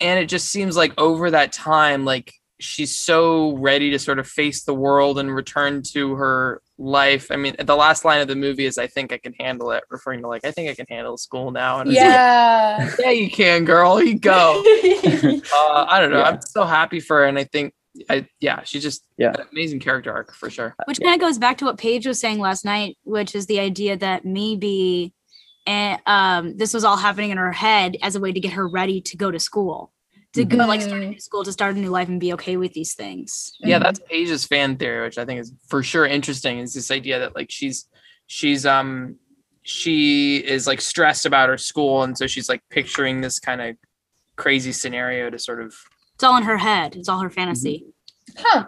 [0.00, 2.32] and it just seems like over that time, like
[2.62, 7.30] she's so ready to sort of face the world and return to her life.
[7.30, 9.84] I mean, the last line of the movie is "I think I can handle it,"
[9.90, 11.80] referring to like I think I can handle school now.
[11.80, 12.90] And it's like, Yeah.
[13.00, 14.02] yeah, you can, girl.
[14.02, 14.62] You go.
[14.66, 16.18] uh, I don't know.
[16.18, 16.30] Yeah.
[16.30, 17.74] I'm so happy for her, and I think,
[18.08, 19.30] I yeah, she's just Yeah.
[19.38, 20.74] an amazing character arc for sure.
[20.86, 23.60] which kind of goes back to what Paige was saying last night, which is the
[23.60, 25.12] idea that maybe
[25.66, 28.66] and um, this was all happening in her head as a way to get her
[28.66, 29.92] ready to go to school,
[30.32, 31.12] to go like start a mm-hmm.
[31.12, 33.54] new school, to start a new life and be okay with these things.
[33.60, 33.84] Yeah, mm-hmm.
[33.84, 36.58] that's Paige's fan theory, which I think is for sure interesting.
[36.58, 37.86] Is this idea that like she's
[38.26, 39.16] she's um
[39.62, 43.76] she is like stressed about her school, and so she's like picturing this kind of
[44.36, 45.74] crazy scenario to sort of
[46.14, 46.96] It's all in her head.
[46.96, 47.34] It's all her mm-hmm.
[47.34, 47.84] fantasy.
[48.36, 48.66] Huh.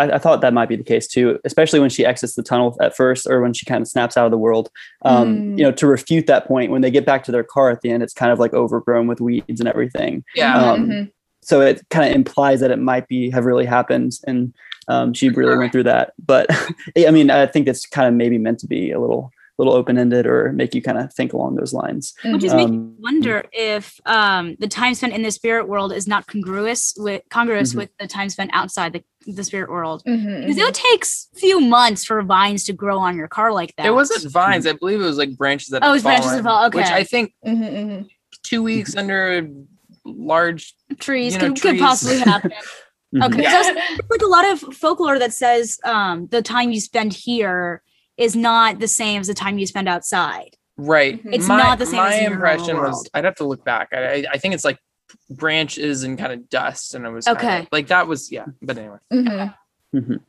[0.00, 2.76] I, I thought that might be the case too, especially when she exits the tunnel
[2.80, 4.70] at first, or when she kind of snaps out of the world.
[5.02, 5.58] Um, Mm.
[5.58, 7.90] You know, to refute that point, when they get back to their car at the
[7.90, 10.24] end, it's kind of like overgrown with weeds and everything.
[10.34, 10.54] yeah.
[10.72, 11.10] Um, Mhm.
[11.42, 14.52] So it kind of implies that it might be have really happened, and
[14.88, 16.12] um, she really went through that.
[16.24, 16.46] But
[17.08, 19.30] I mean, I think it's kind of maybe meant to be a little
[19.60, 22.14] little open ended or make you kind of think along those lines.
[22.24, 22.56] Which is Mhm.
[22.56, 26.26] making me Um, wonder if um, the time spent in the spirit world is not
[26.26, 27.76] congruous with congruous Mhm.
[27.76, 30.02] with the time spent outside the, the spirit world.
[30.06, 30.68] Mhm, Because mhm.
[30.68, 33.86] it takes few months for vines to grow on your car like that.
[33.86, 34.66] It wasn't vines.
[34.66, 35.84] I believe it was like branches that.
[35.84, 36.94] Oh, it was branches fallen, that fell, Which okay.
[36.94, 38.08] I think Mhm, mhm.
[38.42, 39.46] two weeks under
[40.06, 40.74] large.
[40.98, 42.52] trees, you know, could, could possibly happen.
[43.12, 43.58] Okay, so
[44.08, 47.82] like a lot of folklore that says um, the time you spend here
[48.16, 50.56] is not the same as the time you spend outside.
[50.76, 51.22] Right.
[51.24, 51.34] Mhm.
[51.34, 53.08] It's my, not the same My as in your real impression was.
[53.14, 53.88] I'd have to look back.
[53.92, 54.78] I, I, I think it's like
[55.28, 57.68] branches and kind of dust, and it was kinda- Okay.
[57.72, 58.46] like that was yeah.
[58.62, 59.54] But anyway, Mhm.
[59.94, 60.20] Mhm.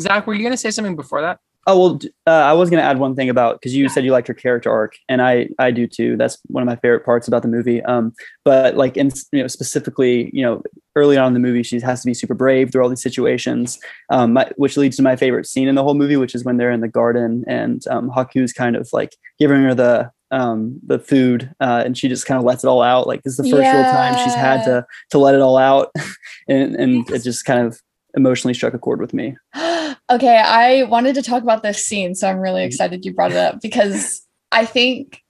[0.00, 1.38] Zach, were you gonna say something before that?
[1.68, 1.98] Oh well,
[2.28, 4.34] uh, I was going to add one thing about because you said you liked her
[4.34, 6.16] character arc, and I I do too.
[6.16, 7.82] That's one of my favorite parts about the movie.
[7.82, 8.12] Um,
[8.44, 10.62] but like in you know specifically, you know,
[10.96, 13.78] early on in the movie, she has to be super brave through all these situations,
[14.10, 16.56] um, my, which leads to my favorite scene in the whole movie, which is when
[16.56, 20.98] they're in the garden and um, Haku's kind of like giving her the um the
[20.98, 23.44] food uh and she just kind of lets it all out like this is the
[23.44, 25.92] first real time she's had to to let it all out.
[26.48, 27.80] And and it just kind of
[28.16, 29.36] emotionally struck a chord with me.
[30.08, 33.36] Okay, I wanted to talk about this scene, so I'm really excited you brought it
[33.36, 35.20] up because I think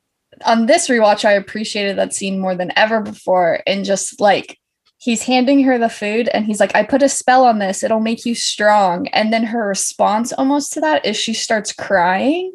[0.44, 3.60] on this rewatch, I appreciated that scene more than ever before.
[3.66, 4.58] And just like
[4.98, 8.00] he's handing her the food, and he's like, I put a spell on this, it'll
[8.00, 9.08] make you strong.
[9.08, 12.52] And then her response almost to that is she starts crying.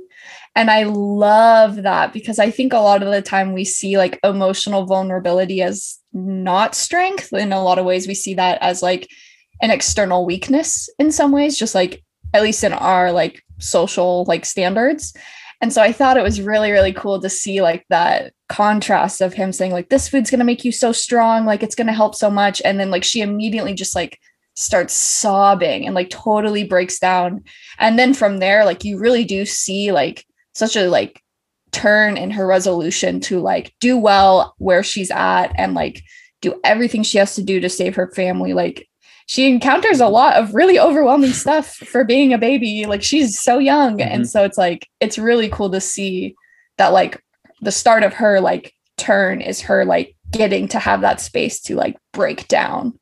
[0.55, 4.19] And I love that because I think a lot of the time we see like
[4.23, 7.31] emotional vulnerability as not strength.
[7.31, 9.07] In a lot of ways, we see that as like
[9.61, 14.45] an external weakness in some ways, just like at least in our like social like
[14.45, 15.13] standards.
[15.61, 19.33] And so I thought it was really, really cool to see like that contrast of
[19.33, 22.31] him saying, like, this food's gonna make you so strong, like it's gonna help so
[22.31, 22.61] much.
[22.65, 24.19] And then like she immediately just like
[24.55, 27.43] starts sobbing and like totally breaks down.
[27.79, 31.21] And then from there, like you really do see like such a like
[31.71, 36.03] turn in her resolution to like do well where she's at and like
[36.41, 38.53] do everything she has to do to save her family.
[38.53, 38.87] Like
[39.31, 42.85] she encounters a lot of really overwhelming stuff for being a baby.
[42.85, 44.01] Like she's so young.
[44.01, 44.27] And Mhm.
[44.27, 46.35] so it's like, it's really cool to see
[46.77, 47.23] that like
[47.61, 51.77] the start of her like turn is her like getting to have that space to
[51.77, 52.99] like break down.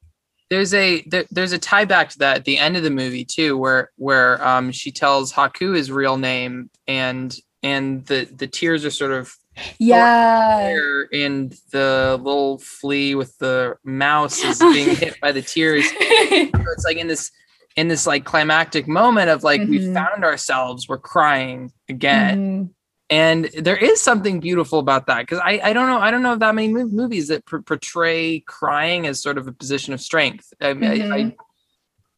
[0.52, 3.26] There's a there, there's a tie back to that at the end of the movie
[3.26, 8.86] too, where where um she tells Haku his real name and and the the tears
[8.86, 9.34] are sort of
[9.80, 10.74] Yeah.
[11.12, 15.86] and the little flea with the mouse is being hit by the tears.
[16.30, 17.32] So it's like in this
[17.76, 19.94] in this like climactic moment of like we Mhm.
[19.94, 22.38] found ourselves, we're crying again.
[22.38, 22.70] Mhm.
[23.12, 26.36] and there is something beautiful about that because I, I don't know I don't know
[26.36, 30.54] that many mov- movies that pr- portray crying as sort of a position of strength.
[30.62, 31.36] I, mean, I, I.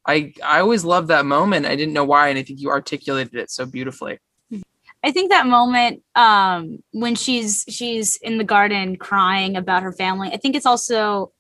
[0.08, 1.68] I I always loved that moment.
[1.68, 4.18] I didn't know why, and I think you articulated it so beautifully.
[5.04, 10.30] I think that moment um, when she's she's in the garden crying about her family.
[10.32, 11.32] I think it's also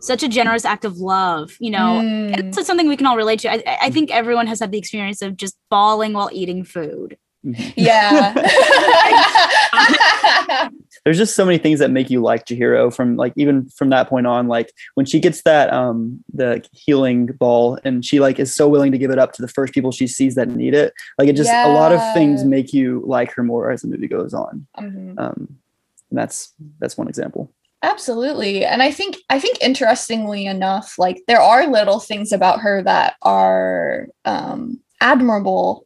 [0.00, 1.56] such a generous act of love.
[1.60, 2.38] You know, Mm.
[2.38, 3.52] It's something we can all relate to.
[3.52, 7.16] I, I think everyone has had the experience of just bawling while eating food.
[7.42, 8.34] Yeah.
[11.04, 14.08] there's just so many things that make you like Chihiro from like even from that
[14.08, 18.54] point on like when she gets that um the healing ball and she like is
[18.54, 20.92] so willing to give it up to the first people she sees that need it
[21.18, 24.08] like it just a lot of things make you like her more as the movie
[24.08, 25.18] goes on Mhm.
[25.18, 25.48] um
[26.10, 27.50] and that's that's one example
[27.84, 28.64] Absolutely.
[28.64, 33.16] And I think I think interestingly enough, like there are little things about her that
[33.22, 35.84] are um admirable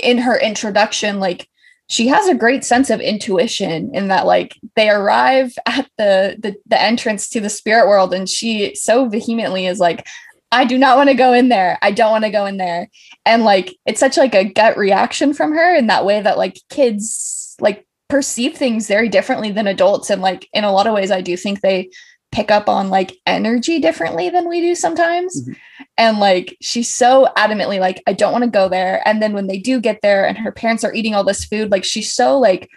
[0.00, 1.48] in her introduction like
[1.88, 6.56] she has a great sense of intuition in that like they arrive at the the,
[6.66, 10.06] the entrance to the spirit world and she so vehemently is like
[10.52, 11.76] I do not want to go in there.
[11.82, 12.88] I don't want to go in there.
[13.24, 16.60] And like it's such like a gut reaction from her in that way that like
[16.70, 21.10] kids like perceive things very differently than adults and like in a lot of ways
[21.10, 21.90] I do think they
[22.36, 25.42] pick up on like energy differently than we do sometimes.
[25.42, 25.56] Mhm.
[25.96, 29.46] And like she's so adamantly like I don't want to go there and then when
[29.46, 32.38] they do get there and her parents are eating all this food like she's so
[32.38, 32.68] like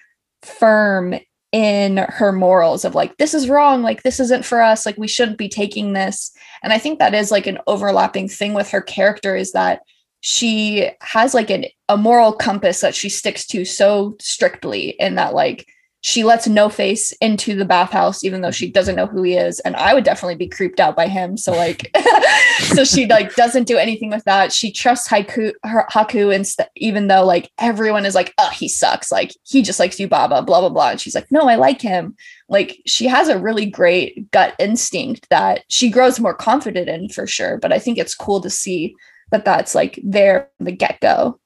[0.44, 1.20] firm
[1.52, 5.08] in her morals of like this is wrong like this isn't for us like we
[5.08, 6.32] shouldn't be taking this
[6.62, 9.82] and i think that is like an overlapping thing with her character is that
[10.22, 15.34] she has like an, a moral compass that she sticks to so strictly in that
[15.34, 15.66] like
[16.02, 19.60] she lets no face into the bathhouse even though she doesn't know who he is.
[19.62, 21.36] And i would definitely be creeped out by him.
[21.36, 21.92] So like
[22.74, 24.54] so she like doesn't do anything with that.
[24.54, 28.70] She trusts haiku her haku and st- even though like everyone is like oh he
[28.70, 29.12] sucks.
[29.12, 30.92] Like he just likes Yubaba blah blah blah.
[30.92, 32.16] And she's like no i like him.
[32.48, 37.28] Like she has a really great gut instinct that she grows more confident in for
[37.28, 37.58] sure.
[37.58, 38.96] But i think it's cool to see
[39.32, 41.40] that that's like there from the get-go.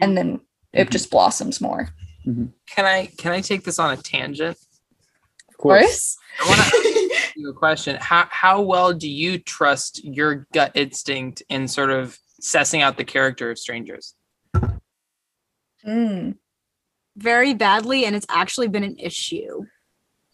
[0.00, 0.40] And then
[0.72, 0.90] it Mhm.
[0.92, 1.88] just blossoms more
[2.66, 4.56] Can I can I take this on a tangent?
[5.48, 6.16] Of course.
[6.40, 7.96] I want to ask you a question.
[8.00, 13.04] How how well do you trust your gut instinct in sort of sussing out the
[13.04, 14.14] character of strangers?
[15.86, 16.36] Mm.
[17.16, 19.64] very badly, and it's actually been an issue.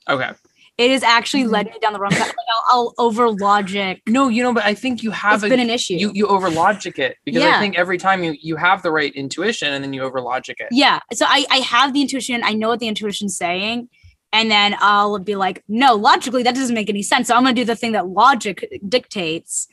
[0.08, 0.32] Okay.
[0.76, 1.50] It has actually Mhm.
[1.52, 2.26] led me down the wrong path.
[2.26, 2.64] Like I'll,
[2.98, 4.02] I'll over logic.
[4.08, 5.94] No, you know, but I think you have It's a, been an issue.
[5.94, 9.14] you you over logic it because I think every time you you have the right
[9.14, 10.68] intuition and then you over logic it.
[10.72, 10.98] yeah.
[11.12, 12.42] So I, I have the intuition.
[12.42, 13.88] I know what the intuition's saying.
[14.32, 17.28] And then I'll be like, no, logically, that doesn't make any sense.
[17.28, 19.68] So I'm going to do the thing that logic dictates.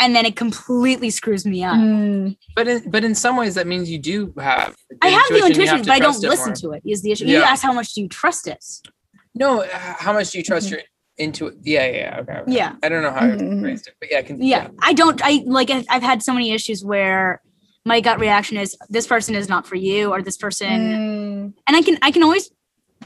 [0.00, 1.76] And then it completely screws me up.
[1.76, 2.36] Mm.
[2.56, 4.74] But in but in some ways that means you do have.
[5.00, 6.54] I have the intuition, but I don't listen more.
[6.56, 6.82] to it.
[6.84, 7.26] Is the issue?
[7.26, 8.64] You ask how much do you trust it?
[9.34, 10.80] No, how much do you trust your
[11.16, 11.52] into?
[11.62, 12.52] Yeah, yeah, yeah, okay, okay.
[12.52, 12.74] Yeah.
[12.82, 13.58] I don't know how Mhm.
[13.58, 15.20] I phrased it, but yeah, I can, Yeah, I don't.
[15.24, 15.70] I like.
[15.70, 17.40] I've I've had so many issues where
[17.84, 21.52] my gut reaction is this person is not for you, or this person, Mm.
[21.66, 22.50] and I can I can always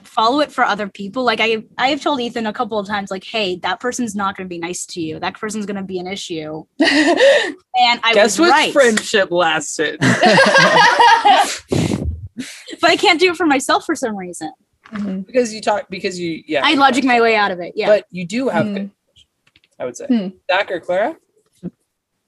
[0.02, 1.24] follow it for other people.
[1.24, 4.36] Like I I have told Ethan a couple of times, like, hey, that person's not
[4.36, 5.18] going to be nice to you.
[5.20, 8.72] That person's going to be an issue, and I Guess was what right.
[8.72, 9.98] friendship lasted?
[10.00, 10.10] but
[12.90, 14.52] I can't do it for myself for some reason.
[14.92, 15.26] Mhm.
[15.26, 16.62] because you talk because you yeah.
[16.64, 17.72] I logic my way out of it.
[17.74, 17.86] Yeah.
[17.88, 18.74] But you do have Hmm.
[18.74, 18.90] good
[19.78, 20.06] I would say.
[20.06, 20.28] Hmm.
[20.50, 21.16] Zach or Clara?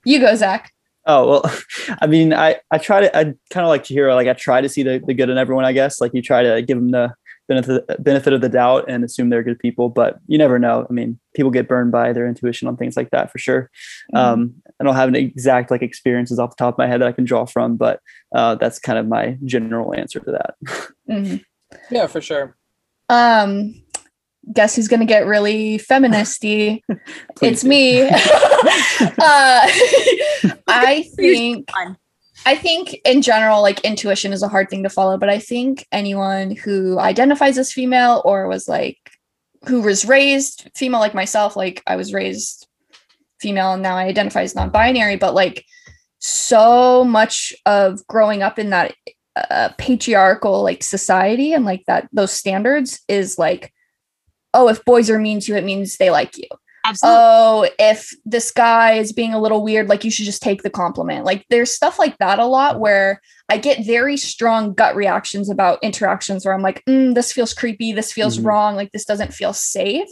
[0.04, 0.72] You go, Zach.
[1.06, 1.52] Oh well,
[2.02, 4.60] I mean, I I try to I kind of like to hear like I try
[4.60, 5.64] to see the, the good in everyone.
[5.64, 7.12] I guess like you try to give them the
[7.48, 10.84] benefit benefit of the doubt and assume they're good people, but you never know.
[10.88, 13.70] I mean, people get burned by their intuition on things like that for sure.
[14.14, 17.06] Um, I don't have an exact like experiences off the top of my head that
[17.08, 18.00] I can draw from, but
[18.34, 20.54] uh, that's kind of my general answer to that.
[21.08, 21.44] Mhm.
[21.90, 22.56] Yeah, for sure.
[23.08, 23.82] Um,
[24.52, 26.82] guess who's gonna get really feministy?
[27.42, 28.00] It's me.
[28.08, 28.10] uh,
[30.68, 31.68] I think
[32.46, 35.86] I think in general, like intuition is a hard thing to follow, but I think
[35.92, 38.98] anyone who identifies as female or was like
[39.66, 42.68] who was raised female like myself, like I was raised
[43.40, 45.64] female and now I identify as non-binary, but like
[46.18, 48.94] so much of growing up in that
[49.50, 53.72] uh, patriarchal like society and like that those standards is like
[54.54, 56.46] oh if boys are mean to you it means they like you
[56.88, 57.18] Absolutely.
[57.20, 60.70] oh, if this guy is being a little weird, like you should just take the
[60.70, 61.24] compliment.
[61.24, 65.82] Like there's stuff like that a lot where I get very strong gut reactions about
[65.82, 68.44] interactions where I'm like, mm, this feels creepy, this feels Mhm.
[68.46, 70.08] wrong, like this doesn't feel safe.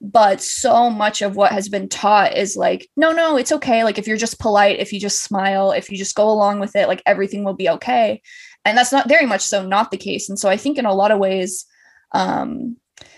[0.00, 3.84] But so much of what has been taught is like, no, no, it's okay.
[3.84, 6.74] Like if you're just polite, if you just smile, if you just go along with
[6.76, 8.22] it, like everything will be okay.
[8.66, 10.28] And that's not very much so not the case.
[10.28, 11.64] And so I think in a lot of ways,
[12.12, 12.76] um,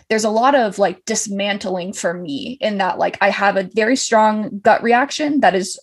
[0.08, 3.96] there's a lot of like dismantling for me in that like I have a very
[3.96, 5.78] strong gut reaction that is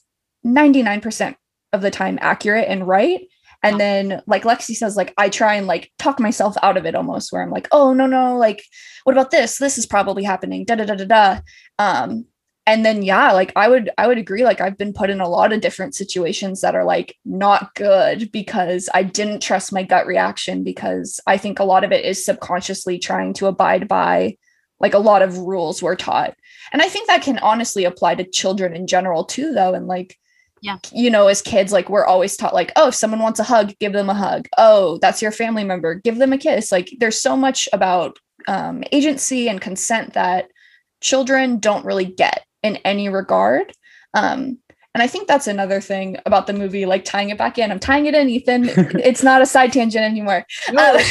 [0.46, 1.36] 99%
[1.74, 3.28] of the time accurate and right.
[3.64, 6.94] And then like Lexi says, like I try and like talk myself out of it
[6.94, 8.64] almost where I'm like, oh no, no, like
[9.04, 9.58] what about this?
[9.58, 10.66] This is probably happening.
[10.66, 11.40] Da da da da da.
[11.80, 12.26] Um,
[12.68, 15.30] and then yeah, like I would I would agree, like I've been put in a
[15.30, 20.08] lot of different situations that are like not good because I didn't trust my gut
[20.08, 24.38] reaction because I think a lot of it is subconsciously trying to abide by
[24.80, 26.36] like a lot of rules we're taught.
[26.74, 29.74] And I think that can honestly apply to children in general too, though.
[29.74, 30.18] And like,
[30.62, 30.78] Yeah.
[30.92, 33.74] you know, as kids, like we're always taught, like, oh, if someone wants a hug,
[33.80, 34.48] give them a hug.
[34.58, 36.72] Oh, that's your family member, give them a kiss.
[36.72, 40.48] Like, there's so much about um, agency and consent that
[41.00, 43.72] children don't really get in any regard.
[44.16, 44.58] Um,
[44.96, 47.70] and I think that's another thing about the movie, like tying it back in.
[47.70, 48.64] I'm tying it in, Ethan.
[49.04, 50.46] it's not a side tangent anymore.
[50.76, 51.04] Uh,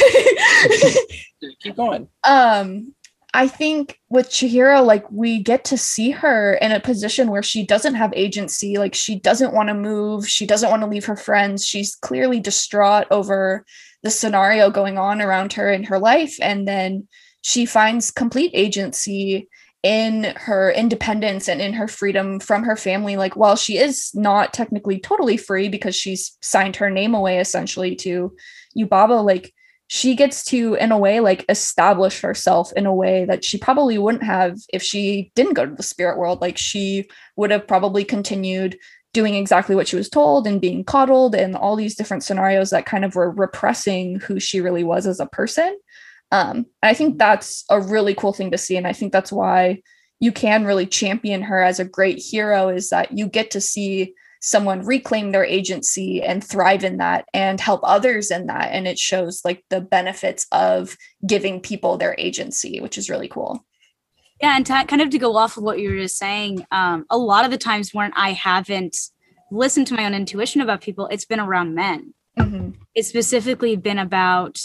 [1.61, 2.07] Keep going.
[2.23, 2.93] um
[3.35, 7.63] i think with chihiro like we get to see her in a position where she
[7.65, 11.17] doesn't have agency like she doesn't want to move she doesn't want to leave her
[11.17, 13.65] friends she's clearly distraught over
[14.01, 17.07] the scenario going on around her in her life and then
[17.41, 19.47] she finds complete agency
[19.85, 24.51] in her independence and in her freedom from her family like while she is not
[24.51, 28.35] technically totally free because she's signed her name away essentially to
[28.75, 29.53] Yubaba like
[29.87, 33.97] she gets to in a way like establish herself in a way that she probably
[33.97, 36.41] wouldn't have if she didn't go to the spirit world.
[36.41, 38.77] Like she would have probably continued
[39.13, 42.85] doing exactly what she was told and being coddled and all these different scenarios that
[42.85, 45.77] kind of were repressing who she really was as a person
[46.31, 49.31] um and i think that's a really cool thing to see and i think that's
[49.31, 49.81] why
[50.19, 54.13] you can really champion her as a great hero is that you get to see
[54.41, 58.99] someone reclaim their agency and thrive in that and help others in that and it
[58.99, 60.95] shows like the benefits of
[61.25, 63.65] giving people their agency which is really cool
[64.41, 67.05] Yeah, and to, kind of to go off of what you were just saying, um,
[67.09, 68.97] a lot of the times when I haven't
[69.49, 72.13] listened to my own intuition about people, it's been around men.
[72.37, 74.59] Mhm, It's specifically been about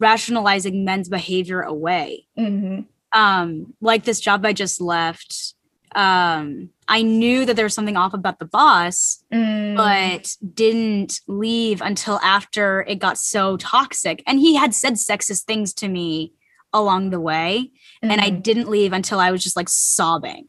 [0.00, 2.26] rationalizing men's behavior away.
[2.36, 5.54] mhm, Um, like this job I just left,
[5.94, 11.80] um, I knew that there was something off about the boss, mm, but didn't leave
[11.82, 14.22] until after it got so toxic.
[14.26, 16.32] And he had said sexist things to me
[16.72, 17.70] along the way,
[18.00, 18.42] and I mhm.
[18.42, 20.48] didn't leave until I was just like sobbing.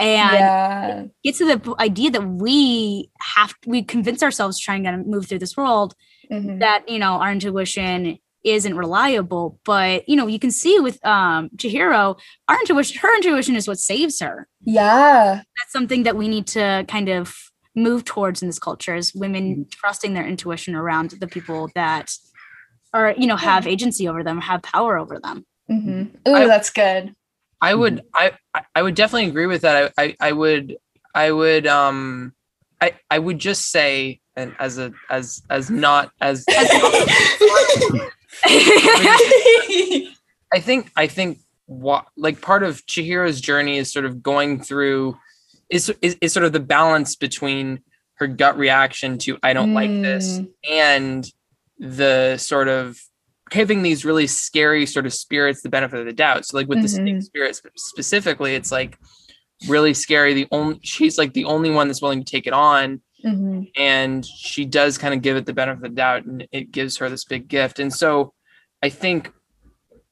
[0.00, 5.26] And yeah get to the idea that we have we convince ourselves trying to move
[5.26, 5.94] through this world
[6.30, 10.98] mhm, that you know our intuition isn't reliable but you know you can see with
[11.06, 12.18] um Chihiro
[12.48, 14.48] our intuition her intuition is what saves her.
[14.64, 15.42] Yeah.
[15.56, 17.34] That's something that we need to kind of
[17.74, 22.12] move towards in this culture is women trusting their intuition around the people that
[22.92, 25.46] are you know have agency over them have power over them.
[25.70, 26.10] Mhm.
[26.28, 27.14] Ooh, I- that's good.
[27.60, 29.92] I would I I- I would definitely agree with that.
[29.96, 30.76] I, I I would
[31.14, 32.32] I would um
[32.80, 36.44] I I would just say and as a as as not as
[38.44, 40.10] I
[40.60, 45.16] think I think what like part of Chihiro's journey is sort of going through
[45.70, 47.80] is, is is sort of the balance between
[48.14, 50.48] her gut reaction to I don't like this Mm.
[50.70, 51.32] and
[51.78, 52.98] the sort of
[53.50, 56.46] giving these really scary sort of spirits the benefit of the doubt.
[56.46, 57.22] So like with the snake Mhm.
[57.22, 58.96] spirit specifically, it's like
[59.68, 60.34] really scary.
[60.34, 64.24] The only she's like the only one that's willing to take it on Mhm, and
[64.24, 67.08] she does kind of give it the benefit of the doubt and it gives her
[67.08, 68.32] this big gift and so
[68.82, 69.32] i think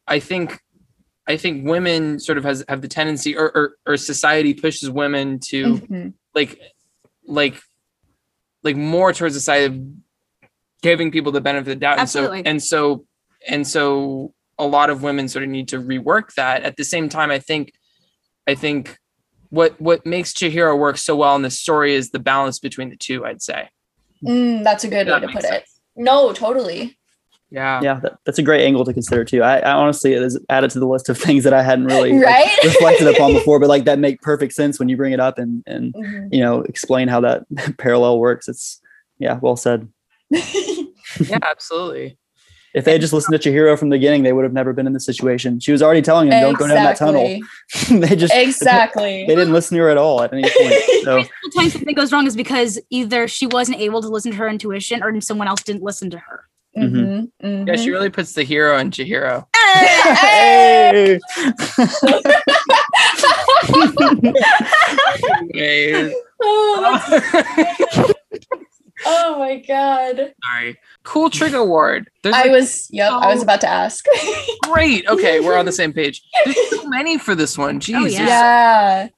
[0.07, 0.61] i think
[1.27, 5.41] i think women sort of has have the tendency or or, or society pushes women
[5.41, 6.13] to mhm.
[6.35, 6.61] like
[7.27, 7.61] like
[8.63, 9.81] like more towards the side of
[10.83, 12.47] giving people the benefit of the doubt Absolutely.
[12.47, 13.07] and so and so
[13.49, 17.09] and so a lot of women sort of need to rework that at the same
[17.09, 17.73] time i think
[18.47, 18.99] i think
[19.51, 22.97] what what makes Chihiro work so well in this story is the balance between the
[22.97, 23.69] two i'd say
[24.25, 25.65] Mm, that's a good way to makes put it
[25.97, 26.99] no totally
[27.51, 29.43] yeah Yeah, that, that's a great angle to consider too.
[29.43, 32.13] I, I honestly it is added to the list of things that I hadn't really
[32.13, 35.39] like, reflected upon before, but like that make perfect sense when you bring it up
[35.39, 36.29] and and Mhm.
[36.33, 37.43] you know explain how that
[37.79, 38.47] parallel works.
[38.47, 38.81] It's
[39.19, 39.89] yeah, well said.
[40.31, 42.19] yeah absolutely
[42.73, 44.87] If they had just listened to Chihiro from the beginning, they would have never been
[44.87, 45.59] in this situation.
[45.61, 47.39] She was already telling him, "Don't go down that tunnel."
[48.01, 50.75] They just exactly they didn't listen to her at all at any point.
[51.05, 54.37] So Every time something goes wrong is because either she wasn't able to listen to
[54.37, 56.45] her intuition or someone else didn't listen to her.
[56.79, 57.31] Mhm,
[57.67, 61.19] yeah she really puts the hero in Chihiro Hey!
[65.53, 68.15] Hey, oh, that's-
[69.07, 70.33] oh my god.
[70.45, 70.79] Sorry.
[71.03, 74.05] Cool trick award there's i like, was yep i was about to ask.
[74.65, 75.07] Great.
[75.09, 76.23] Okay we're on the same page.
[76.45, 77.81] There's so many for this one.
[77.89, 78.01] Jesus.
[78.15, 79.09] Oh, there's- yeah.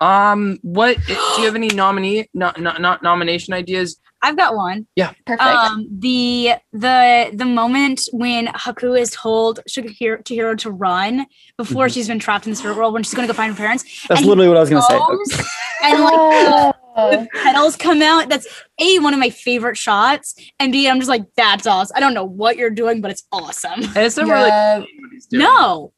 [0.00, 3.98] Um what do you have any nominee not not not nomination ideas?
[4.22, 4.86] I've got one.
[4.96, 5.12] Yeah.
[5.26, 5.42] Perfect.
[5.46, 11.26] Um, the the the moment when Haku is told Chihiro, Chihiro to run
[11.58, 11.92] before Mhm.
[11.94, 13.84] she's been trapped in the spirit world when she's going to go find her parents,
[14.08, 15.44] that's literally what I was gonna say.
[15.82, 17.10] and like the, Oh.
[17.10, 18.28] the petals come out.
[18.28, 18.46] That's
[18.80, 21.96] a one of my favorite shots, and b I'm just like that's awesome.
[21.96, 23.82] I don't know what you're doing, but it's awesome.
[23.82, 24.78] and it's never really Yeah.
[24.78, 25.42] what he's doing.
[25.42, 25.92] No.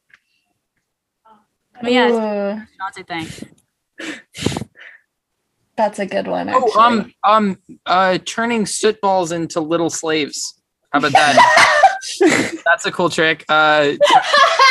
[1.82, 4.62] But yeah, it's shots, I think.
[5.76, 6.82] that's a good one oh actually.
[6.82, 11.82] um um uh turning soot balls into little slaves how about that
[12.64, 13.92] that's a cool trick uh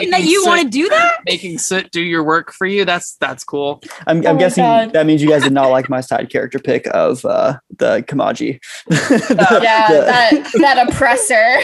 [0.00, 1.18] And that you want to do that?
[1.26, 2.84] making soot do your work for you.
[2.84, 3.82] That's that's cool.
[4.06, 4.92] I'm, Oh I'm my guessing God.
[4.92, 8.60] that means you guys did not like my side character pick of uh, the Kamaji.
[8.88, 11.58] The- yeah, the- that that oppressor.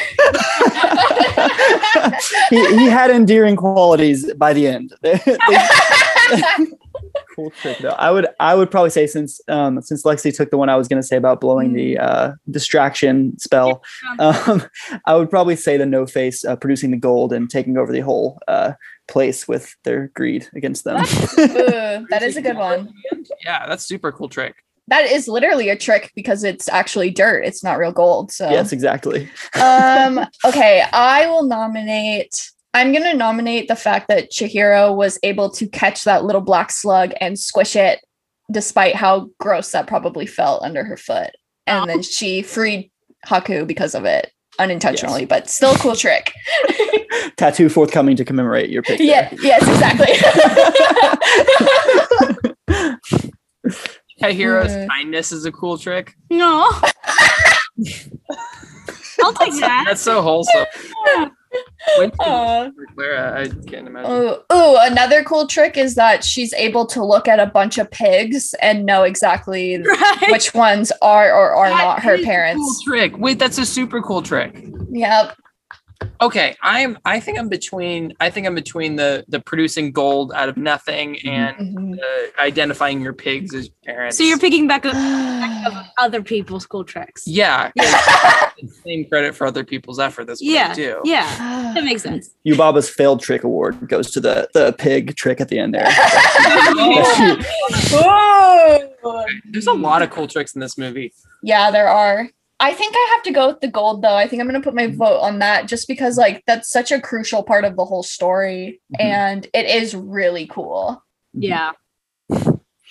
[2.51, 4.93] he, he had endearing qualities by the end.
[7.35, 7.91] They- they- cool trick though.
[7.91, 10.89] I would I would probably say since um since Lexi took the one I was
[10.89, 13.83] gonna say about blowing the uh distraction spell,
[14.19, 14.63] um
[15.07, 18.01] I would probably say the no face uh, producing the gold and taking over the
[18.01, 18.73] whole uh
[19.09, 21.01] place with their greed against them.
[21.01, 22.93] Ooh, that is a good one.
[23.45, 24.55] Yeah, that's super cool trick.
[24.89, 27.45] That is literally a trick because it's actually dirt.
[27.45, 28.31] It's not real gold.
[28.33, 29.29] So yes, exactly.
[29.61, 35.51] um okay i will nominate i'm going to nominate the fact that chihiro was able
[35.51, 38.01] to catch that little black slug and squish it
[38.53, 41.31] despite how gross that probably felt under her foot
[41.67, 42.91] and then she freed
[43.27, 46.33] haku because of it unintentionally but still a cool trick
[47.37, 49.01] Tattoo forthcoming to commemorate your pick.
[49.01, 50.09] yeah yes exactly
[54.21, 54.89] Hiro's Mm.
[54.89, 56.15] kindness is a cool trick.
[56.31, 56.71] No.
[59.23, 59.85] I'll take that.
[59.87, 60.65] That's so wholesome.
[61.97, 64.11] For uh, Clara, I can't imagine.
[64.11, 67.91] Ooh, ooh, another cool trick is that she's able to look at a bunch of
[67.91, 70.31] pigs and know exactly Right.
[70.31, 72.61] which ones are or are That not her parents.
[72.87, 73.19] Cool trick.
[73.19, 74.65] Wait, that's a super cool trick.
[74.91, 75.37] Yep.
[76.21, 76.99] Okay, I'm.
[77.05, 78.13] I think I'm between.
[78.21, 81.99] I think I'm between the the producing gold out of nothing and Mhm.
[81.99, 84.17] uh, identifying your pigs as parents.
[84.17, 84.95] So you're picking back up
[85.67, 87.27] of other people's cool tricks.
[87.27, 87.71] yeah.
[88.85, 90.27] Same credit for other people's effort.
[90.27, 90.69] That's what Yeah.
[90.71, 91.01] I do.
[91.05, 91.63] Yeah.
[91.75, 92.31] That makes sense.
[92.47, 95.85] Yubaba's failed trick award goes to the the pig trick at the end there.
[99.51, 101.13] There's a lot of cool tricks in this movie.
[101.43, 102.29] Yeah, there are.
[102.61, 104.15] I think I have to go with the gold though.
[104.17, 107.01] I think I'm gonna put my vote on that just because like that's such a
[107.01, 109.01] crucial part of the whole story Mhm.
[109.05, 111.03] and it is really cool.
[111.33, 111.73] Yeah.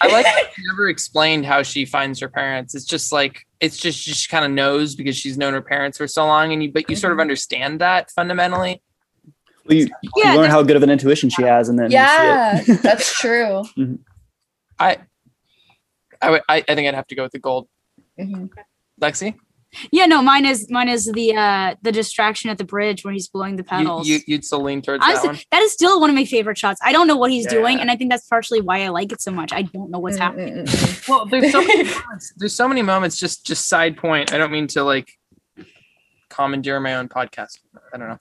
[0.01, 2.76] I like that she never explained how she finds her parents.
[2.76, 6.07] It's just like it's just she kind of knows because she's known her parents for
[6.07, 8.82] so long, and you but you sort of understand that fundamentally.
[9.66, 9.88] Well, you,
[10.18, 12.61] Yeah, you learn how good of an intuition she has, and then you see Yeah,
[12.68, 12.82] it.
[12.84, 13.64] that's true.
[14.78, 14.97] I
[16.22, 17.70] I would I, I think I'd have to go with the gold.
[18.20, 18.49] Mhm.
[19.01, 19.36] Lexi,
[19.91, 23.28] Yeah, no, mine is mine is the uh the distraction at the bridge when he's
[23.28, 24.07] blowing the you, petals.
[24.07, 25.39] you you'd still lean towards that one.
[25.51, 26.80] that is still one of my favorite shots.
[26.84, 29.21] I don't know what he's doing, and I think that's partially why I like it
[29.21, 29.51] so much.
[29.51, 30.53] I don't know what's happening.
[30.53, 32.34] Mm, mm, mm, Well, there's so many moments.
[32.38, 33.17] There's so many moments.
[33.17, 34.34] Just just side point.
[34.34, 35.11] I don't mean to like
[36.30, 37.59] commandeer my own podcast.
[37.93, 38.19] I don't know.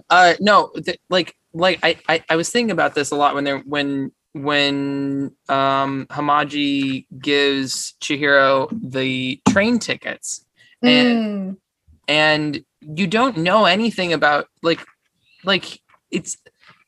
[0.10, 3.44] uh no th- like like I, I i was thinking about this a lot when
[3.44, 10.44] they're when when um kamaji gives chihiro the train tickets
[10.82, 11.56] and Mm.
[12.08, 14.84] and you don't know anything about like
[15.44, 15.80] like
[16.10, 16.36] it's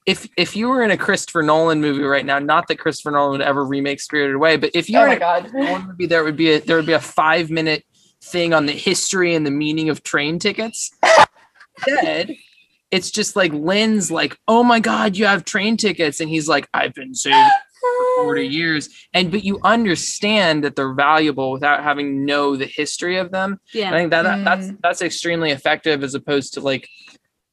[0.07, 3.33] if if you were in a christopher nolan movie right now not that christopher nolan
[3.33, 5.51] would ever remake spirited away but if you Oh were my in a god.
[5.53, 7.85] would be there would be a there would be a five minute
[8.23, 10.91] thing on the history and the meaning of train tickets.
[11.87, 12.35] Instead,
[12.95, 16.69] it's just like Lin's like, oh my god, you have train tickets, and he's like,
[16.73, 18.89] I've been saved for 40 years.
[19.13, 23.61] And but you understand that they're valuable without having know the history of them.
[23.73, 23.91] Yeah.
[23.91, 24.79] I think that, that that's Mm.
[24.83, 26.89] that's extremely effective as opposed to like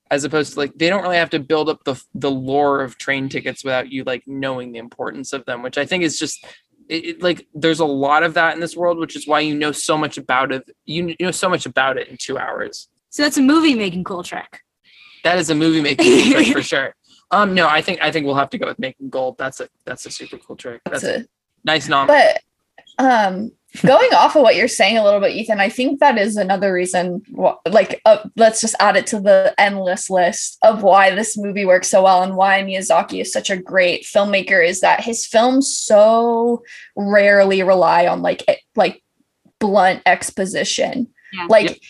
[0.09, 2.97] as opposed to like they don't really have to build up the the lore of
[2.97, 6.45] train tickets without you like knowing the importance of them, which I think is just
[6.89, 9.55] it, it- like there's a lot of that in this world, which is why you
[9.55, 10.63] know so much about it.
[10.85, 12.89] You, you know so much about it in two hours.
[13.09, 14.61] So that's a movie making cool trick.
[15.23, 16.95] That is a movie making trick for sure.
[17.31, 19.37] Um, no, I think I think we'll have to go with making gold.
[19.37, 20.81] That's a that's a super cool trick.
[20.85, 21.27] That's That's a
[21.63, 22.07] nice nom.
[22.07, 22.41] But
[22.99, 23.51] um
[23.85, 26.73] going off of what you're saying a little bit ethan i think that is another
[26.73, 31.37] reason wh- like uh, let's just add it to the endless list of why this
[31.37, 35.25] movie works so well and why miyazaki is such a great filmmaker is that his
[35.25, 36.61] films so
[36.97, 38.43] rarely rely on like
[38.75, 39.01] like
[39.59, 41.45] blunt exposition Yeah.
[41.49, 41.81] like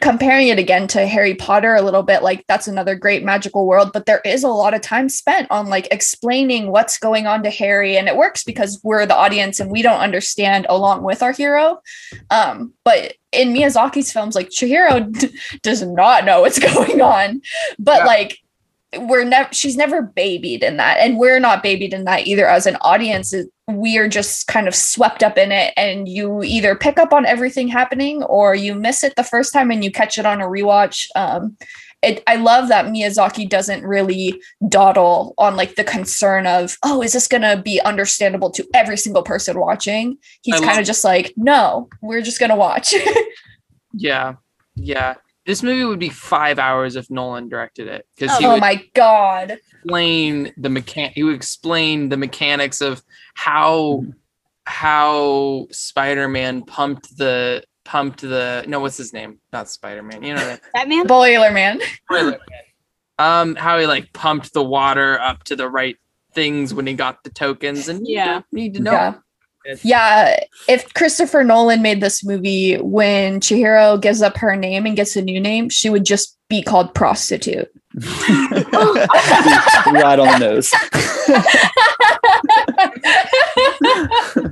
[0.00, 3.90] comparing it again to Harry Potter a little bit, like that's another great magical world,
[3.92, 7.50] but there is a lot of time spent on like explaining what's going on to
[7.50, 11.32] Harry, and it works because we're the audience and we don't understand along with our
[11.32, 11.80] hero.
[12.30, 17.42] Um, but in Miyazaki's films, like Chihiro d- does not know what's going on,
[17.78, 18.06] but Yeah.
[18.06, 18.38] like
[18.98, 22.66] we're never she's never babied in that and we're not babied in that either as
[22.66, 23.32] an audience
[23.76, 27.26] we are just kind of swept up in it and you either pick up on
[27.26, 30.46] everything happening or you miss it the first time and you catch it on a
[30.46, 31.56] rewatch um
[32.02, 37.12] it, I love that Miyazaki doesn't really dawdle on like the concern of, oh, is
[37.12, 40.18] this going to be understandable to every single person watching?
[40.42, 42.92] He's kind of just like, no, we're just going to watch.
[43.94, 44.34] Yeah,
[44.74, 45.14] yeah.
[45.46, 48.82] This movie would be five hours if Nolan directed it because he Oh would my
[48.94, 49.58] god.
[49.82, 53.02] explain the mechan- He would explain the mechanics of
[53.34, 54.04] how
[54.66, 60.60] how Spider-Man pumped the pumped the no what's his name not Spider-Man you know that.
[60.76, 61.00] I mean?
[61.02, 61.06] Batman.
[61.08, 61.80] Boiler man.
[62.04, 62.38] Spoiler.
[63.18, 65.96] um how he like pumped the water up to the right
[66.32, 68.34] things when he got the tokens and Yeah.
[68.34, 69.14] don't need to know Yeah.
[69.64, 74.96] It's- Yeah, if Christopher Nolan made this movie when Chihiro gives up her name and
[74.96, 77.68] gets a new name, she would just be called prostitute.
[77.94, 78.08] right
[80.18, 80.72] on the nose.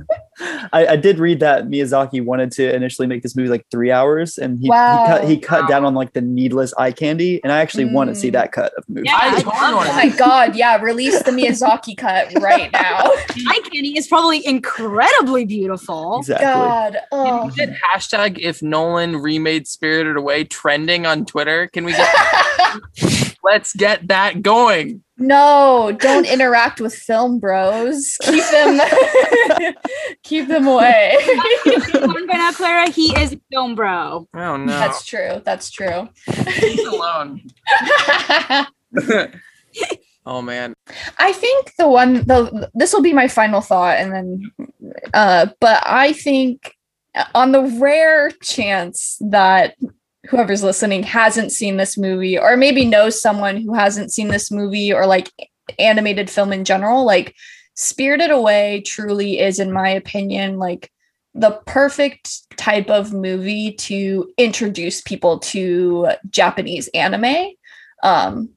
[0.73, 4.37] I, I did read that Miyazaki wanted to initially make this movie like three hours,
[4.37, 5.03] and he, Wow.
[5.03, 8.09] he cut he cut down on like the needless eye candy, and I actually want
[8.09, 8.33] to see Mm.
[8.33, 9.07] that cut of the movie.
[9.07, 13.03] Yeah, I I totally wanna Oh my god, yeah, release the Miyazaki cut right now.
[13.47, 16.17] Eye candy is probably incredibly beautiful.
[16.19, 16.45] Exactly.
[16.45, 16.97] God.
[17.11, 17.23] Oh.
[17.25, 21.67] Can we get hashtag if Nolan remade Spirited Away trending on Twitter?
[21.67, 22.09] Can we get
[23.43, 25.03] let's get that going?
[25.21, 28.17] No, don't interact with film bros.
[28.23, 28.81] Keep them
[30.23, 31.15] keep them away.
[31.93, 34.27] Learn by now, Clara, he is a film bro.
[34.33, 34.65] Oh no.
[34.65, 35.41] That's true.
[35.45, 36.09] That's true.
[36.27, 37.41] Leave it alone.
[40.25, 40.73] oh man.
[41.19, 44.51] I think the one the this will be my final thought and then
[45.13, 46.75] uh but I think
[47.35, 49.75] on the rare chance that
[50.29, 54.93] whoever's listening hasn't seen this movie or maybe knows someone who hasn't seen this movie
[54.93, 55.31] or like
[55.79, 57.35] animated film in general like
[57.75, 60.91] Spirited Away truly is in my opinion like
[61.33, 67.47] the perfect type of movie to introduce people to Japanese anime
[68.03, 68.49] um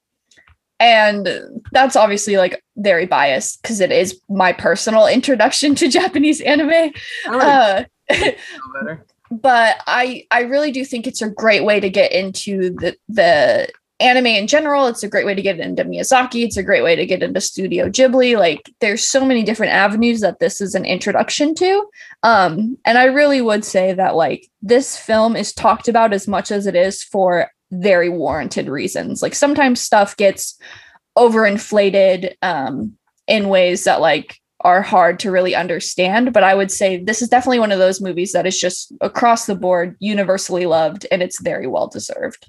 [0.79, 6.91] and that's obviously like very biased because it is my personal introduction to Japanese anime.
[7.27, 9.05] Uh, better.
[9.31, 13.69] But I I really do think it's a great way to get into the the
[13.99, 14.87] anime in general.
[14.87, 16.43] It's a great way to get into Miyazaki.
[16.43, 18.37] It's a great way to get into Studio Ghibli.
[18.37, 21.85] Like there's so many different avenues that this is an introduction to.
[22.23, 26.51] Um, and I really would say that like this film is talked about as much
[26.51, 29.21] as it is for very warranted reasons.
[29.21, 30.59] Like sometimes stuff gets
[31.17, 36.33] overinflated um in ways that like are hard to really understand.
[36.33, 39.45] But I would say this is definitely one of those movies that is just across
[39.45, 42.47] the board universally loved and it's very well deserved.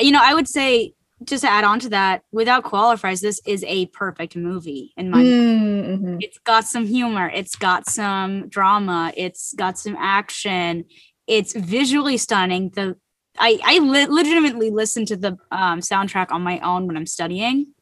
[0.00, 3.62] You know, I would say just to add on to that, without qualifiers, this is
[3.68, 6.16] a perfect movie in my Mhm.
[6.20, 10.84] It's got some humor, it's got some drama, it's got some action,
[11.26, 12.70] it's visually stunning.
[12.70, 12.96] The
[13.38, 17.73] I I le- legitimately listen to the um, soundtrack on my own when I'm studying.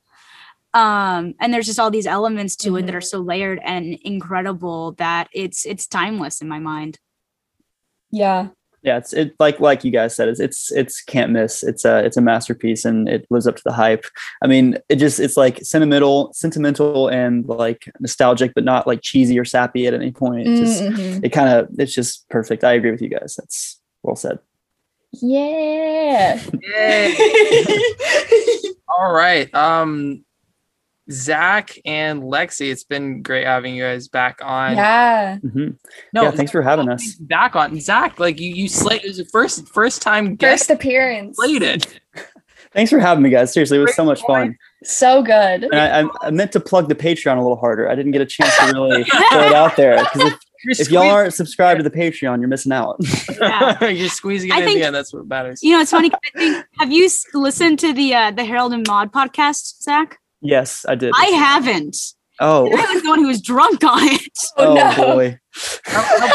[0.74, 4.92] Um, and there's just all these elements to it that are so layered and incredible
[4.92, 6.98] that it's it's timeless in my mind.
[8.10, 8.48] Yeah.
[8.84, 11.62] Yeah, it's it like like you guys said, it's it's it's can't miss.
[11.62, 14.04] It's a it's a masterpiece and it lives up to the hype.
[14.42, 19.38] I mean, it just it's like sentimental, sentimental and like nostalgic, but not like cheesy
[19.38, 20.48] or sappy at any point.
[20.48, 21.24] It just Mhm.
[21.24, 22.64] it kind of it's just perfect.
[22.64, 23.36] I agree with you guys.
[23.38, 24.40] That's well said.
[25.12, 26.42] Yeah.
[26.60, 27.14] Yeah.
[28.98, 29.54] All right.
[29.54, 30.24] Um
[31.10, 34.76] Zach and Lexi, it's been great having you guys back on.
[34.76, 35.38] yeah.
[35.38, 35.76] Mhm.
[36.12, 37.14] No, yeah, thanks for having us.
[37.16, 37.78] back on.
[37.80, 41.36] Zach, like you you slayed it was your first first time guest First appearance.
[41.36, 42.00] slayed it.
[42.72, 43.52] Thanhanks for having me, guys.
[43.52, 44.56] Seriously, it was so much fun.
[44.82, 45.64] So good.
[45.64, 47.86] And I, I, I meant to plug the Patreon a little harder.
[47.90, 50.90] I didn't get a chance to really throw it out there because if, You're if
[50.92, 52.96] y'all aren't subscribed to the Patreon, you're missing out.
[53.38, 53.88] Yeah.
[53.88, 54.90] you're squeezing it I in think- the.
[54.92, 55.60] That's what matters.
[55.62, 56.10] you know, it's funny.
[56.14, 60.18] I think have you listened to the uh, the Harold and Maude podcast, Zach?
[60.42, 61.12] Yes, I did.
[61.16, 61.96] I haven't.
[62.40, 64.38] Oh, I was the one who was drunk on it.
[64.58, 64.94] oh, Oh, no.
[64.98, 65.38] Oh, boy.
[65.84, 66.28] How, how-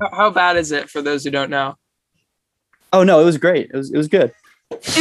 [0.00, 1.76] how- how bad is it for those who don't know?
[2.92, 3.70] Oh no, it was great.
[3.72, 4.32] It was it was good.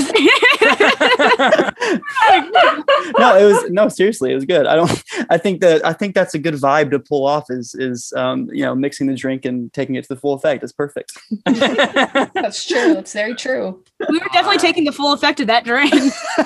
[3.17, 4.65] no, it was no seriously, it was good.
[4.67, 5.03] I don't.
[5.29, 7.45] I think that I think that's a good vibe to pull off.
[7.49, 10.63] Is is um you know mixing the drink and taking it to the full effect.
[10.63, 11.17] It's perfect.
[11.45, 12.93] That's true.
[12.95, 13.83] That's very true.
[14.09, 15.93] we were definitely taking the full effect of that drink.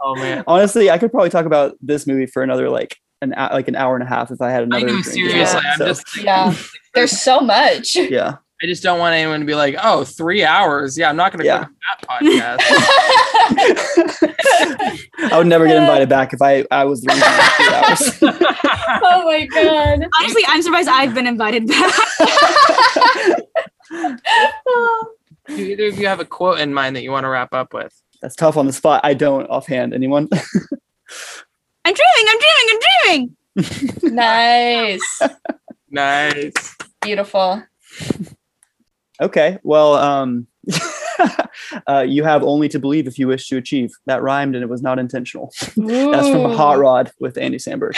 [0.00, 0.44] oh man.
[0.46, 3.94] Honestly, I could probably talk about this movie for another like an like an hour
[3.94, 4.86] and a half if I had I another.
[4.86, 5.04] know drink.
[5.06, 5.60] seriously.
[5.64, 6.54] I'm So, just yeah.
[6.94, 7.96] There's so much.
[7.96, 8.36] yeah.
[8.62, 10.96] I just don't want anyone to be like, oh, three hours.
[10.96, 11.64] Yeah, I'm not gonna Yeah.
[11.64, 12.60] go to that podcast.
[15.32, 18.18] I would never get invited back if I I was leaving in three hours.
[19.02, 20.06] oh my god.
[20.20, 21.92] Honestly, I'm surprised I've been invited back.
[25.48, 27.74] Do either of you have a quote in mind that you want to wrap up
[27.74, 27.92] with?
[28.22, 29.00] That's tough on the spot.
[29.04, 29.92] I don't offhand.
[29.92, 30.28] Anyone?
[31.84, 32.80] I'm dreaming, I'm dreaming, I'm
[34.00, 34.14] dreaming.
[34.14, 35.20] Nice.
[35.90, 36.76] Nice.
[37.02, 37.62] Beautiful.
[39.20, 39.58] Okay.
[39.62, 40.46] Well, um,
[41.86, 43.92] uh, you have only to believe if you wish to achieve.
[44.06, 45.52] That rhymed and it was not intentional.
[45.60, 46.56] That's from Ooh.
[46.56, 47.92] Hot Rod with Andy Samberg.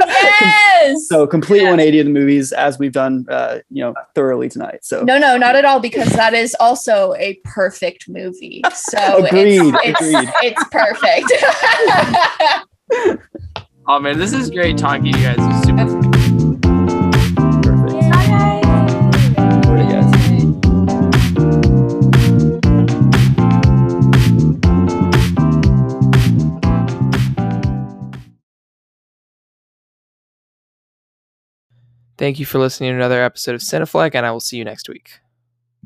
[0.00, 0.56] yes.
[1.08, 4.82] So complete 180 of the movies as we've done, uh, you know, thoroughly tonight.
[4.82, 8.62] So no, no, not at all, because that is also a perfect movie.
[8.72, 10.30] So Agreed, it's, agreed.
[10.42, 11.30] it's, it's perfect.
[13.86, 15.99] Oh man, this is great talking to you guys.
[32.20, 34.90] Thank you for listening to another episode of Cinefleck, and I will see you next
[34.90, 35.20] week.